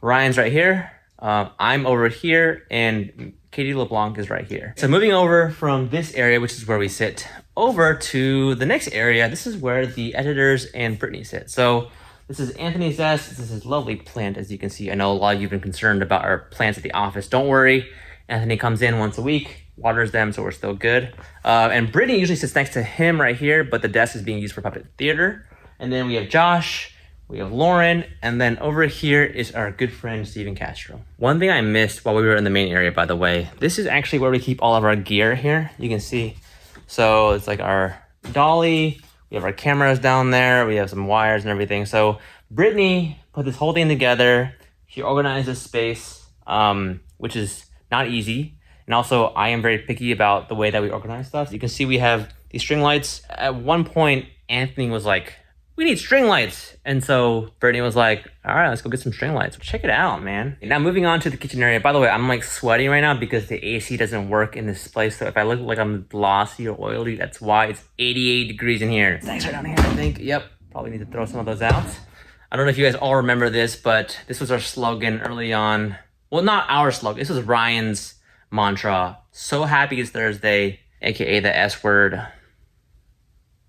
Ryan's 0.02 0.38
right 0.38 0.52
here. 0.52 0.92
Um, 1.20 1.52
I'm 1.60 1.86
over 1.86 2.08
here, 2.10 2.66
and 2.72 3.34
Katie 3.52 3.76
LeBlanc 3.76 4.18
is 4.18 4.30
right 4.30 4.48
here. 4.48 4.74
So 4.78 4.88
moving 4.88 5.12
over 5.12 5.50
from 5.52 5.90
this 5.90 6.14
area, 6.16 6.40
which 6.40 6.54
is 6.54 6.68
where 6.68 6.80
we 6.80 6.88
sit, 6.88 7.28
over 7.56 7.96
to 7.96 8.56
the 8.56 8.66
next 8.66 8.88
area. 8.92 9.30
This 9.30 9.46
is 9.46 9.58
where 9.58 9.86
the 9.86 10.16
editors 10.16 10.66
and 10.68 10.98
Brittany 10.98 11.24
sit. 11.24 11.50
So 11.50 11.90
this 12.28 12.40
is 12.40 12.52
Anthony's 12.52 12.98
desk. 12.98 13.30
This 13.30 13.40
is 13.40 13.50
his 13.50 13.66
lovely 13.66 13.98
plant, 13.98 14.38
as 14.38 14.52
you 14.52 14.58
can 14.58 14.70
see. 14.70 14.90
I 14.90 14.96
know 14.96 15.12
a 15.12 15.14
lot 15.14 15.36
of 15.36 15.42
you 15.42 15.48
have 15.48 15.52
been 15.52 15.60
concerned 15.60 16.02
about 16.02 16.24
our 16.24 16.40
plants 16.40 16.78
at 16.78 16.84
the 16.84 16.94
office. 16.94 17.28
Don't 17.28 17.48
worry. 17.48 17.90
Anthony 18.32 18.56
comes 18.56 18.82
in 18.82 18.98
once 18.98 19.18
a 19.18 19.22
week, 19.22 19.66
waters 19.76 20.12
them, 20.12 20.32
so 20.32 20.42
we're 20.42 20.52
still 20.52 20.74
good. 20.74 21.14
Uh, 21.44 21.70
and 21.72 21.92
Brittany 21.92 22.18
usually 22.18 22.38
sits 22.38 22.56
next 22.56 22.74
to 22.74 22.82
him 22.82 23.20
right 23.20 23.36
here, 23.36 23.66
but 23.66 23.82
the 23.82 23.90
desk 23.90 24.16
is 24.16 24.22
being 24.22 24.40
used 24.40 24.54
for 24.56 24.62
puppet 24.62 24.86
theater. 24.98 25.46
And 25.80 25.92
then 25.92 26.08
we 26.08 26.16
have 26.16 26.30
Josh, 26.30 26.96
we 27.28 27.40
have 27.40 27.52
Lauren, 27.52 28.06
and 28.22 28.40
then 28.40 28.58
over 28.60 28.86
here 28.86 29.24
is 29.24 29.52
our 29.52 29.70
good 29.70 29.92
friend 29.92 30.26
Steven 30.26 30.56
Castro. 30.56 31.02
One 31.18 31.40
thing 31.40 31.50
I 31.50 31.60
missed 31.60 32.06
while 32.06 32.16
we 32.16 32.22
were 32.22 32.38
in 32.38 32.46
the 32.46 32.50
main 32.50 32.72
area, 32.72 32.92
by 32.92 33.06
the 33.06 33.18
way, 33.18 33.50
this 33.60 33.78
is 33.78 33.86
actually 33.86 34.20
where 34.20 34.32
we 34.32 34.40
keep 34.40 34.64
all 34.64 34.76
of 34.76 34.86
our 34.86 34.96
gear 34.96 35.36
here. 35.36 35.72
You 35.78 35.90
can 35.90 36.00
see. 36.00 36.38
So 36.88 37.32
it's 37.32 37.48
like 37.48 37.60
our 37.60 38.02
dolly, 38.32 39.02
we 39.30 39.36
have 39.36 39.44
our 39.44 39.54
cameras 39.54 40.00
down 40.00 40.32
there, 40.32 40.66
we 40.66 40.76
have 40.76 40.90
some 40.90 41.08
wires 41.08 41.44
and 41.44 41.52
everything. 41.52 41.86
So 41.86 42.20
Brittany 42.50 43.20
put 43.34 43.44
this 43.44 43.58
whole 43.58 43.74
thing 43.74 43.90
together. 43.90 44.56
She 44.88 45.02
organized 45.02 45.48
this 45.48 45.62
space, 45.62 46.26
um, 46.48 47.02
which 47.18 47.36
is 47.36 47.66
not 47.92 48.08
easy. 48.08 48.58
And 48.88 48.96
also, 48.96 49.28
I 49.28 49.50
am 49.50 49.62
very 49.62 49.78
picky 49.78 50.12
about 50.12 50.50
the 50.50 50.56
way 50.56 50.72
that 50.72 50.82
we 50.82 50.90
organize 50.90 51.28
stuff. 51.28 51.54
You 51.54 51.60
can 51.60 51.70
see 51.70 51.86
we 51.86 52.00
have 52.00 52.34
these 52.50 52.62
string 52.62 52.82
lights. 52.82 53.22
At 53.30 53.56
one 53.56 53.86
point, 53.86 54.26
Anthony 54.50 54.90
was 54.90 55.06
like, 55.06 55.34
we 55.76 55.86
need 55.86 55.98
string 55.98 56.28
lights. 56.28 56.76
And 56.84 57.04
so 57.04 57.52
Brittany 57.60 57.82
was 57.82 57.96
like, 57.96 58.28
all 58.46 58.54
right, 58.54 58.70
let's 58.70 58.82
go 58.82 58.90
get 58.90 59.00
some 59.00 59.14
string 59.14 59.34
lights. 59.34 59.58
Check 59.58 59.84
it 59.84 59.90
out, 59.90 60.22
man. 60.22 60.58
Now 60.62 60.80
moving 60.80 61.06
on 61.06 61.20
to 61.22 61.30
the 61.30 61.38
kitchen 61.38 61.62
area. 61.64 61.80
By 61.80 61.94
the 61.94 62.00
way, 62.00 62.10
I'm 62.10 62.28
like 62.28 62.44
sweating 62.44 62.90
right 62.90 63.02
now 63.02 63.14
because 63.14 63.48
the 63.48 63.64
AC 63.64 63.98
doesn't 63.98 64.30
work 64.30 64.56
in 64.56 64.68
this 64.68 64.88
place. 64.88 65.18
So 65.18 65.26
if 65.26 65.38
I 65.38 65.44
look 65.44 65.60
like 65.60 65.80
I'm 65.80 66.06
glossy 66.10 66.68
or 66.68 66.80
oily, 66.80 67.16
that's 67.16 67.40
why 67.40 67.68
it's 67.68 67.84
88 67.98 68.48
degrees 68.48 68.82
in 68.82 68.90
here. 68.90 69.20
Thanks 69.24 69.46
right 69.46 69.52
down 69.52 69.66
here, 69.66 69.76
I 69.78 69.96
think. 69.96 70.20
Yep, 70.20 70.44
probably 70.72 70.92
need 70.92 71.00
to 71.00 71.06
throw 71.06 71.26
some 71.26 71.40
of 71.40 71.46
those 71.46 71.62
out. 71.62 71.86
I 72.52 72.58
don't 72.58 72.66
know 72.66 72.72
if 72.72 72.78
you 72.78 72.86
guys 72.86 72.96
all 72.96 73.16
remember 73.16 73.50
this, 73.50 73.76
but 73.76 74.20
this 74.28 74.40
was 74.42 74.52
our 74.52 74.60
slogan 74.60 75.22
early 75.22 75.54
on. 75.54 75.96
Well, 76.32 76.44
not 76.44 76.66
our 76.70 76.92
slogan. 76.92 77.20
This 77.20 77.30
is 77.30 77.44
Ryan's 77.44 78.16
mantra. 78.52 79.20
So 79.34 79.64
happy 79.64 80.00
it's 80.00 80.12
Thursday, 80.12 80.80
aka 81.02 81.42
the 81.42 81.54
S 81.54 81.84
word. 81.84 82.26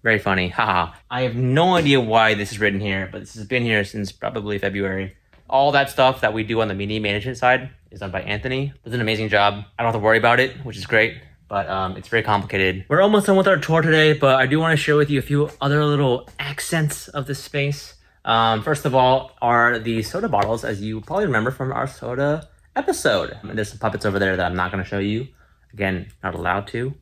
Very 0.04 0.20
funny. 0.20 0.48
Haha. 0.48 0.92
I 1.10 1.22
have 1.22 1.34
no 1.34 1.74
idea 1.74 2.00
why 2.00 2.34
this 2.34 2.52
is 2.52 2.60
written 2.60 2.78
here, 2.78 3.08
but 3.10 3.20
this 3.20 3.34
has 3.34 3.46
been 3.46 3.64
here 3.64 3.82
since 3.82 4.12
probably 4.12 4.58
February. 4.58 5.16
All 5.50 5.72
that 5.72 5.90
stuff 5.90 6.20
that 6.20 6.34
we 6.34 6.44
do 6.44 6.60
on 6.60 6.68
the 6.68 6.74
media 6.74 7.00
management 7.00 7.36
side 7.36 7.70
is 7.90 7.98
done 7.98 8.12
by 8.12 8.22
Anthony. 8.22 8.72
Does 8.84 8.94
an 8.94 9.00
amazing 9.00 9.28
job. 9.28 9.64
I 9.76 9.82
don't 9.82 9.92
have 9.92 10.00
to 10.00 10.04
worry 10.04 10.18
about 10.18 10.38
it, 10.38 10.52
which 10.64 10.76
is 10.76 10.86
great. 10.86 11.16
but 11.48 11.68
um, 11.68 11.96
it's 11.96 12.08
very 12.08 12.22
complicated. 12.22 12.84
We're 12.88 13.02
almost 13.02 13.26
done 13.26 13.36
with 13.36 13.48
our 13.48 13.58
tour 13.58 13.82
today, 13.82 14.12
but 14.12 14.36
I 14.36 14.46
do 14.46 14.60
want 14.60 14.70
to 14.70 14.76
share 14.76 14.96
with 14.96 15.10
you 15.10 15.18
a 15.18 15.22
few 15.22 15.50
other 15.60 15.84
little 15.84 16.28
accents 16.38 17.08
of 17.08 17.26
the 17.26 17.34
space. 17.34 17.94
Um, 18.24 18.62
first 18.62 18.86
of 18.86 18.94
all, 18.94 19.32
are 19.42 19.80
the 19.80 20.02
soda 20.02 20.28
bottles, 20.28 20.64
as 20.64 20.80
you 20.80 21.00
probably 21.00 21.26
remember 21.26 21.50
from 21.50 21.72
our 21.72 21.88
soda 21.88 22.48
episode. 22.76 23.38
And 23.42 23.56
there's 23.56 23.70
some 23.70 23.78
puppets 23.78 24.04
over 24.04 24.18
there 24.18 24.36
that 24.36 24.46
I'm 24.46 24.56
not 24.56 24.70
going 24.72 24.82
to 24.82 24.88
show 24.88 24.98
you. 24.98 25.28
Again, 25.72 26.08
not 26.22 26.34
allowed 26.34 26.66
to. 26.68 26.94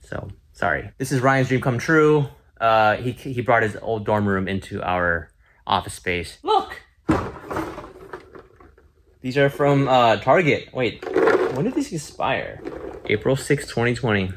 So 0.00 0.28
sorry. 0.52 0.90
This 0.98 1.12
is 1.12 1.20
Ryan's 1.20 1.48
dream 1.48 1.60
come 1.60 1.78
true. 1.78 2.28
Uh, 2.60 2.96
he 2.96 3.12
he 3.12 3.40
brought 3.40 3.62
his 3.62 3.76
old 3.80 4.04
dorm 4.04 4.26
room 4.26 4.48
into 4.48 4.82
our 4.82 5.30
office 5.66 5.94
space. 5.94 6.38
Look. 6.42 6.82
These 9.20 9.36
are 9.36 9.50
from 9.50 9.88
uh, 9.88 10.16
Target. 10.16 10.68
Wait, 10.72 11.04
when 11.54 11.64
did 11.64 11.74
these 11.74 11.92
expire? 11.92 12.60
April 13.06 13.36
6, 13.36 13.66
2020. 13.66 14.24
I'm 14.24 14.32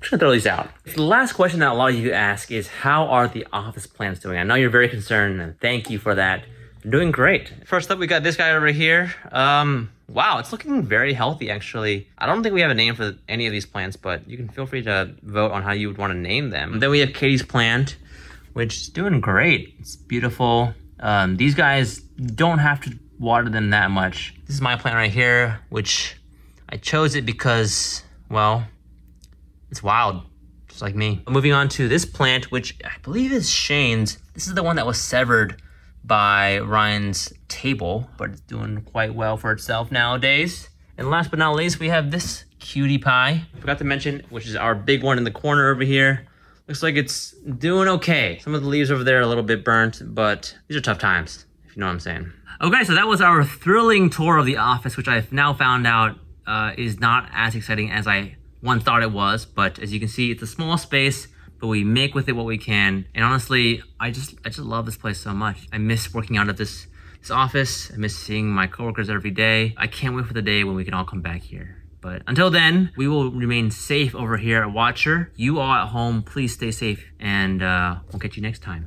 just 0.00 0.10
gonna 0.10 0.20
throw 0.20 0.32
these 0.32 0.46
out. 0.46 0.70
The 0.84 1.02
last 1.02 1.34
question 1.34 1.60
that 1.60 1.72
a 1.72 1.74
lot 1.74 1.90
of 1.90 1.96
you 1.96 2.12
ask 2.12 2.50
is 2.50 2.68
how 2.68 3.06
are 3.06 3.28
the 3.28 3.46
office 3.52 3.86
plants 3.86 4.20
doing? 4.20 4.38
I 4.38 4.42
know 4.44 4.54
you're 4.54 4.70
very 4.70 4.88
concerned 4.88 5.40
and 5.40 5.60
thank 5.60 5.90
you 5.90 5.98
for 5.98 6.14
that. 6.14 6.44
Doing 6.88 7.10
great. 7.10 7.52
First 7.66 7.90
up, 7.90 7.98
we 7.98 8.06
got 8.06 8.22
this 8.22 8.36
guy 8.36 8.52
over 8.52 8.68
here. 8.68 9.14
Um, 9.32 9.90
wow, 10.08 10.38
it's 10.38 10.50
looking 10.50 10.82
very 10.82 11.12
healthy 11.12 11.50
actually. 11.50 12.08
I 12.16 12.24
don't 12.24 12.42
think 12.42 12.54
we 12.54 12.62
have 12.62 12.70
a 12.70 12.74
name 12.74 12.94
for 12.94 13.16
any 13.28 13.46
of 13.46 13.52
these 13.52 13.66
plants, 13.66 13.96
but 13.96 14.26
you 14.28 14.38
can 14.38 14.48
feel 14.48 14.64
free 14.64 14.82
to 14.82 15.14
vote 15.22 15.52
on 15.52 15.62
how 15.62 15.72
you 15.72 15.88
would 15.88 15.98
want 15.98 16.12
to 16.12 16.18
name 16.18 16.48
them. 16.48 16.80
Then 16.80 16.90
we 16.90 17.00
have 17.00 17.12
Katie's 17.12 17.42
plant, 17.42 17.96
which 18.54 18.76
is 18.76 18.88
doing 18.88 19.20
great. 19.20 19.74
It's 19.78 19.96
beautiful. 19.96 20.72
Um, 21.00 21.36
these 21.36 21.54
guys 21.54 21.98
don't 22.00 22.58
have 22.58 22.80
to 22.82 22.98
water 23.18 23.50
them 23.50 23.70
that 23.70 23.90
much. 23.90 24.34
This 24.46 24.56
is 24.56 24.62
my 24.62 24.76
plant 24.76 24.96
right 24.96 25.10
here, 25.10 25.60
which 25.68 26.16
I 26.70 26.78
chose 26.78 27.14
it 27.14 27.26
because, 27.26 28.02
well, 28.30 28.64
it's 29.70 29.82
wild, 29.82 30.22
just 30.68 30.80
like 30.80 30.94
me. 30.94 31.22
Moving 31.28 31.52
on 31.52 31.68
to 31.70 31.88
this 31.88 32.06
plant, 32.06 32.50
which 32.50 32.76
I 32.84 32.96
believe 33.02 33.32
is 33.32 33.50
Shane's. 33.50 34.16
This 34.32 34.46
is 34.46 34.54
the 34.54 34.62
one 34.62 34.76
that 34.76 34.86
was 34.86 34.98
severed 34.98 35.60
by 36.04 36.58
Ryan's 36.58 37.32
table, 37.48 38.10
but 38.16 38.30
it's 38.30 38.40
doing 38.40 38.82
quite 38.82 39.14
well 39.14 39.36
for 39.36 39.52
itself 39.52 39.92
nowadays. 39.92 40.68
And 40.96 41.10
last 41.10 41.30
but 41.30 41.38
not 41.38 41.54
least, 41.54 41.80
we 41.80 41.88
have 41.88 42.10
this 42.10 42.44
cutie 42.58 42.98
pie. 42.98 43.44
Forgot 43.58 43.78
to 43.78 43.84
mention, 43.84 44.22
which 44.30 44.46
is 44.46 44.56
our 44.56 44.74
big 44.74 45.02
one 45.02 45.18
in 45.18 45.24
the 45.24 45.30
corner 45.30 45.70
over 45.70 45.82
here. 45.82 46.26
Looks 46.68 46.82
like 46.82 46.96
it's 46.96 47.32
doing 47.32 47.88
okay. 47.88 48.38
Some 48.42 48.54
of 48.54 48.62
the 48.62 48.68
leaves 48.68 48.90
over 48.90 49.02
there 49.02 49.18
are 49.18 49.22
a 49.22 49.26
little 49.26 49.42
bit 49.42 49.64
burnt, 49.64 50.02
but 50.04 50.56
these 50.68 50.76
are 50.76 50.80
tough 50.80 50.98
times, 50.98 51.46
if 51.66 51.74
you 51.74 51.80
know 51.80 51.86
what 51.86 51.92
I'm 51.92 52.00
saying. 52.00 52.32
Okay, 52.60 52.84
so 52.84 52.94
that 52.94 53.08
was 53.08 53.20
our 53.20 53.42
thrilling 53.42 54.10
tour 54.10 54.36
of 54.36 54.46
the 54.46 54.58
office, 54.58 54.96
which 54.96 55.08
I've 55.08 55.32
now 55.32 55.54
found 55.54 55.86
out 55.86 56.18
uh, 56.46 56.72
is 56.76 57.00
not 57.00 57.28
as 57.32 57.54
exciting 57.54 57.90
as 57.90 58.06
I 58.06 58.36
once 58.62 58.84
thought 58.84 59.02
it 59.02 59.10
was. 59.10 59.46
But 59.46 59.78
as 59.78 59.92
you 59.92 59.98
can 59.98 60.08
see, 60.08 60.30
it's 60.30 60.42
a 60.42 60.46
small 60.46 60.76
space, 60.76 61.26
but 61.60 61.68
we 61.68 61.84
make 61.84 62.14
with 62.14 62.28
it 62.28 62.32
what 62.32 62.46
we 62.46 62.58
can. 62.58 63.04
And 63.14 63.24
honestly, 63.24 63.82
I 63.98 64.10
just 64.10 64.34
I 64.44 64.48
just 64.48 64.60
love 64.60 64.86
this 64.86 64.96
place 64.96 65.20
so 65.20 65.32
much. 65.32 65.68
I 65.72 65.78
miss 65.78 66.12
working 66.14 66.36
out 66.36 66.48
of 66.48 66.56
this 66.56 66.86
this 67.20 67.30
office. 67.30 67.90
I 67.92 67.96
miss 67.96 68.16
seeing 68.18 68.48
my 68.48 68.66
coworkers 68.66 69.10
every 69.10 69.30
day. 69.30 69.74
I 69.76 69.86
can't 69.86 70.14
wait 70.16 70.26
for 70.26 70.32
the 70.34 70.42
day 70.42 70.64
when 70.64 70.74
we 70.74 70.84
can 70.84 70.94
all 70.94 71.04
come 71.04 71.20
back 71.20 71.42
here. 71.42 71.76
But 72.00 72.22
until 72.26 72.48
then, 72.50 72.92
we 72.96 73.06
will 73.08 73.30
remain 73.30 73.70
safe 73.70 74.14
over 74.14 74.38
here 74.38 74.62
at 74.62 74.72
Watcher. 74.72 75.30
You 75.36 75.60
all 75.60 75.70
at 75.74 75.88
home, 75.88 76.22
please 76.22 76.54
stay 76.54 76.70
safe, 76.70 77.04
and 77.20 77.62
uh, 77.62 77.96
we'll 78.10 78.20
catch 78.20 78.36
you 78.36 78.42
next 78.42 78.62
time. 78.62 78.86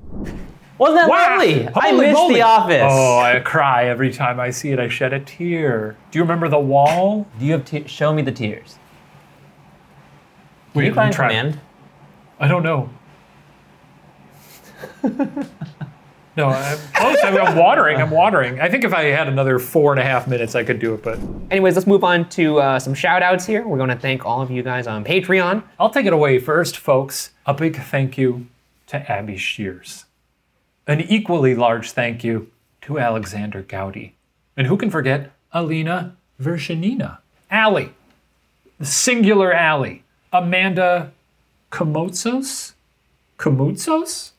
Wasn't 0.79 0.99
that 0.99 1.07
Wow! 1.07 1.37
lovely? 1.37 1.67
I 1.67 1.89
Holy 1.91 2.07
miss 2.07 2.13
moly. 2.15 2.33
The 2.33 2.41
Office. 2.41 2.81
Oh, 2.83 3.19
I 3.19 3.39
cry 3.41 3.85
every 3.85 4.11
time 4.11 4.39
I 4.39 4.49
see 4.49 4.71
it. 4.71 4.79
I 4.79 4.87
shed 4.87 5.13
a 5.13 5.19
tear. 5.19 5.95
Do 6.09 6.17
you 6.17 6.23
remember 6.23 6.49
the 6.49 6.59
wall? 6.59 7.27
Do 7.37 7.45
you 7.45 7.51
have 7.51 7.65
te- 7.65 7.85
show 7.85 8.11
me 8.11 8.23
the 8.23 8.31
tears? 8.31 8.79
Wait, 10.73 10.87
you 10.87 10.93
cry 10.93 11.05
I'm 11.05 11.13
trying- 11.13 11.29
command? 11.29 11.59
I 12.43 12.47
don't 12.49 12.61
know. 12.61 12.89
no, 16.35 16.49
I'm 16.49 16.77
close. 16.93 17.17
I'm 17.23 17.37
I'm 17.37 17.55
watering. 17.55 18.01
I'm 18.01 18.09
watering. 18.09 18.59
I 18.59 18.67
think 18.67 18.83
if 18.83 18.93
I 18.93 19.03
had 19.03 19.29
another 19.29 19.59
four 19.59 19.93
and 19.93 20.01
a 20.01 20.03
half 20.03 20.27
minutes, 20.27 20.53
I 20.53 20.65
could 20.65 20.79
do 20.79 20.93
it. 20.93 21.01
But 21.01 21.19
Anyways, 21.51 21.75
let's 21.75 21.87
move 21.87 22.03
on 22.03 22.27
to 22.31 22.59
uh, 22.59 22.79
some 22.79 22.93
shout 22.93 23.23
outs 23.23 23.45
here. 23.45 23.65
We're 23.65 23.77
going 23.77 23.91
to 23.91 23.95
thank 23.95 24.25
all 24.25 24.41
of 24.41 24.51
you 24.51 24.61
guys 24.61 24.87
on 24.87 25.05
Patreon. 25.05 25.63
I'll 25.79 25.89
take 25.89 26.05
it 26.05 26.11
away 26.11 26.37
first, 26.37 26.75
folks. 26.75 27.31
A 27.45 27.53
big 27.53 27.77
thank 27.81 28.17
you 28.17 28.47
to 28.87 29.09
Abby 29.09 29.37
Shears. 29.37 30.03
An 30.85 30.99
equally 30.99 31.55
large 31.55 31.91
thank 31.91 32.25
you 32.25 32.51
to 32.81 32.99
Alexander 32.99 33.61
Gowdy. 33.61 34.15
And 34.57 34.67
who 34.67 34.75
can 34.75 34.89
forget 34.89 35.31
Alina 35.53 36.17
Vershanina? 36.41 37.19
Allie. 37.49 37.93
The 38.79 38.85
singular 38.85 39.53
Allie. 39.53 40.03
Amanda 40.33 41.13
Komoutsos? 41.73 42.73
Komoutsos? 43.39 44.33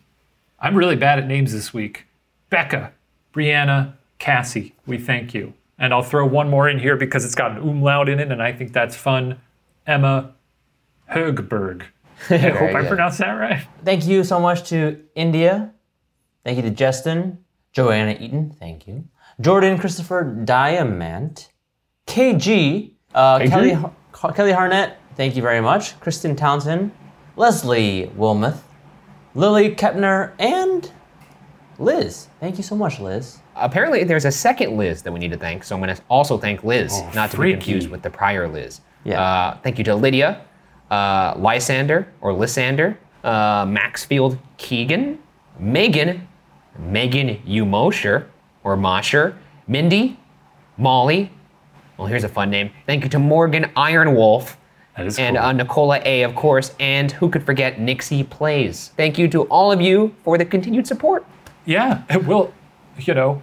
I'm 0.61 0.77
really 0.77 0.95
bad 0.95 1.19
at 1.19 1.27
names 1.27 1.53
this 1.53 1.75
week. 1.75 2.07
Becca, 2.49 2.93
Brianna, 3.35 3.95
Cassie, 4.21 4.73
we 4.87 4.99
thank 4.99 5.35
you. 5.35 5.53
And 5.77 5.93
I'll 5.93 6.05
throw 6.05 6.25
one 6.25 6.49
more 6.49 6.69
in 6.69 6.79
here 6.79 6.97
because 6.97 7.25
it's 7.25 7.35
got 7.35 7.51
an 7.51 7.57
umlaut 7.59 8.09
in 8.09 8.21
it, 8.21 8.31
and 8.31 8.41
I 8.41 8.53
think 8.53 8.73
that's 8.73 8.95
fun. 8.95 9.41
Emma 9.85 10.33
Högberg. 11.11 11.83
I 12.31 12.37
hope 12.37 12.71
I 12.73 12.83
good. 12.83 12.89
pronounced 12.89 13.19
that 13.19 13.33
right. 13.33 13.67
Thank 13.85 14.07
you 14.07 14.23
so 14.23 14.39
much 14.39 14.69
to 14.69 15.03
India. 15.17 15.73
Thank 16.45 16.59
you 16.59 16.63
to 16.63 16.71
Justin, 16.71 17.39
Joanna 17.73 18.17
Eaton. 18.21 18.51
Thank 18.61 18.87
you. 18.87 19.09
Jordan 19.41 19.77
Christopher 19.77 20.25
Diamant, 20.45 21.49
KG, 22.07 22.93
uh, 23.13 23.39
KG? 23.41 23.51
Kelly 23.51 24.35
Kelly 24.37 24.53
Harnett. 24.53 24.95
Thank 25.17 25.35
you 25.35 25.43
very 25.43 25.61
much. 25.61 25.99
Kristen 25.99 26.37
Townsend, 26.37 26.93
Leslie 27.37 28.11
Wilmoth, 28.17 28.61
Lily 29.35 29.75
Kepner, 29.75 30.33
and 30.39 30.91
Liz. 31.79 32.29
Thank 32.41 32.57
you 32.57 32.63
so 32.63 32.77
much, 32.77 33.01
Liz. 33.01 33.39
Apparently, 33.57 34.05
there's 34.05 34.25
a 34.25 34.33
second 34.33 34.77
Liz 34.77 35.03
that 35.03 35.13
we 35.13 35.19
need 35.19 35.33
to 35.33 35.37
thank, 35.39 35.65
so 35.65 35.75
I'm 35.75 35.83
going 35.83 35.95
to 35.95 36.01
also 36.09 36.39
thank 36.39 36.63
Liz, 36.65 36.93
Oh, 36.95 37.11
not 37.15 37.31
to 37.33 37.41
be 37.41 37.53
confused 37.53 37.91
with 37.91 38.03
the 38.03 38.11
prior 38.11 38.47
Liz. 38.49 38.81
Yeah. 39.05 39.21
Uh, 39.21 39.59
thank 39.63 39.79
you 39.79 39.85
to 39.85 39.95
Lydia, 39.95 40.45
uh, 40.91 41.35
Lysander 41.37 42.09
or 42.21 42.33
Lysander, 42.33 42.97
uh, 43.25 43.65
Maxfield 43.67 44.39
Keegan, 44.57 45.19
Megan, 45.59 46.27
Megan 46.79 47.41
U. 47.45 47.65
Mosher 47.65 48.31
or 48.65 48.77
Mosher, 48.77 49.37
Mindy, 49.67 50.19
Molly. 50.77 51.31
Well, 51.97 52.07
here's 52.09 52.25
a 52.25 52.29
fun 52.29 52.51
name. 52.51 52.71
Thank 52.87 53.05
you 53.05 53.11
to 53.11 53.19
Morgan 53.19 53.65
Ironwolf. 53.77 54.57
And 54.97 55.13
cool. 55.17 55.37
uh, 55.37 55.53
Nicola 55.53 56.01
A, 56.05 56.23
of 56.23 56.35
course, 56.35 56.73
and 56.79 57.11
who 57.11 57.29
could 57.29 57.45
forget 57.45 57.81
Nixie 57.81 58.23
Plays. 58.25 58.93
Thank 58.97 59.19
you 59.19 59.29
to 59.29 59.43
all 59.45 59.73
of 59.73 59.81
you 59.81 60.15
for 60.23 60.39
the 60.39 60.45
continued 60.45 60.87
support. 60.87 61.25
Yeah, 61.67 62.03
it 62.11 62.25
will, 62.27 62.53
you 62.99 63.15
know, 63.15 63.43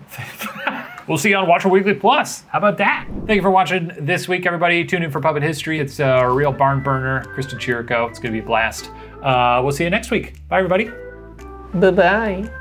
we'll 1.08 1.18
see 1.18 1.30
you 1.32 1.36
on 1.36 1.48
Watcher 1.48 1.68
Weekly 1.70 1.94
Plus. 1.96 2.44
How 2.50 2.60
about 2.60 2.78
that? 2.78 3.06
Thank 3.26 3.36
you 3.38 3.42
for 3.42 3.52
watching 3.52 3.92
this 4.00 4.28
week, 4.28 4.46
everybody. 4.46 4.86
Tune 4.86 5.04
in 5.04 5.12
for 5.12 5.20
Puppet 5.20 5.44
History. 5.44 5.80
It's 5.80 6.00
a 6.00 6.28
real 6.30 6.54
barn 6.54 6.82
burner. 6.84 7.26
Kristen 7.34 7.60
Chirico. 7.60 8.10
It's 8.10 8.20
going 8.20 8.34
to 8.34 8.40
be 8.40 8.44
a 8.44 8.48
blast. 8.48 8.90
Uh, 9.22 9.60
we'll 9.64 9.74
see 9.74 9.84
you 9.84 9.90
next 9.90 10.10
week. 10.12 10.36
Bye, 10.48 10.60
everybody. 10.60 10.90
Bye 11.74 11.92
bye. 11.92 12.61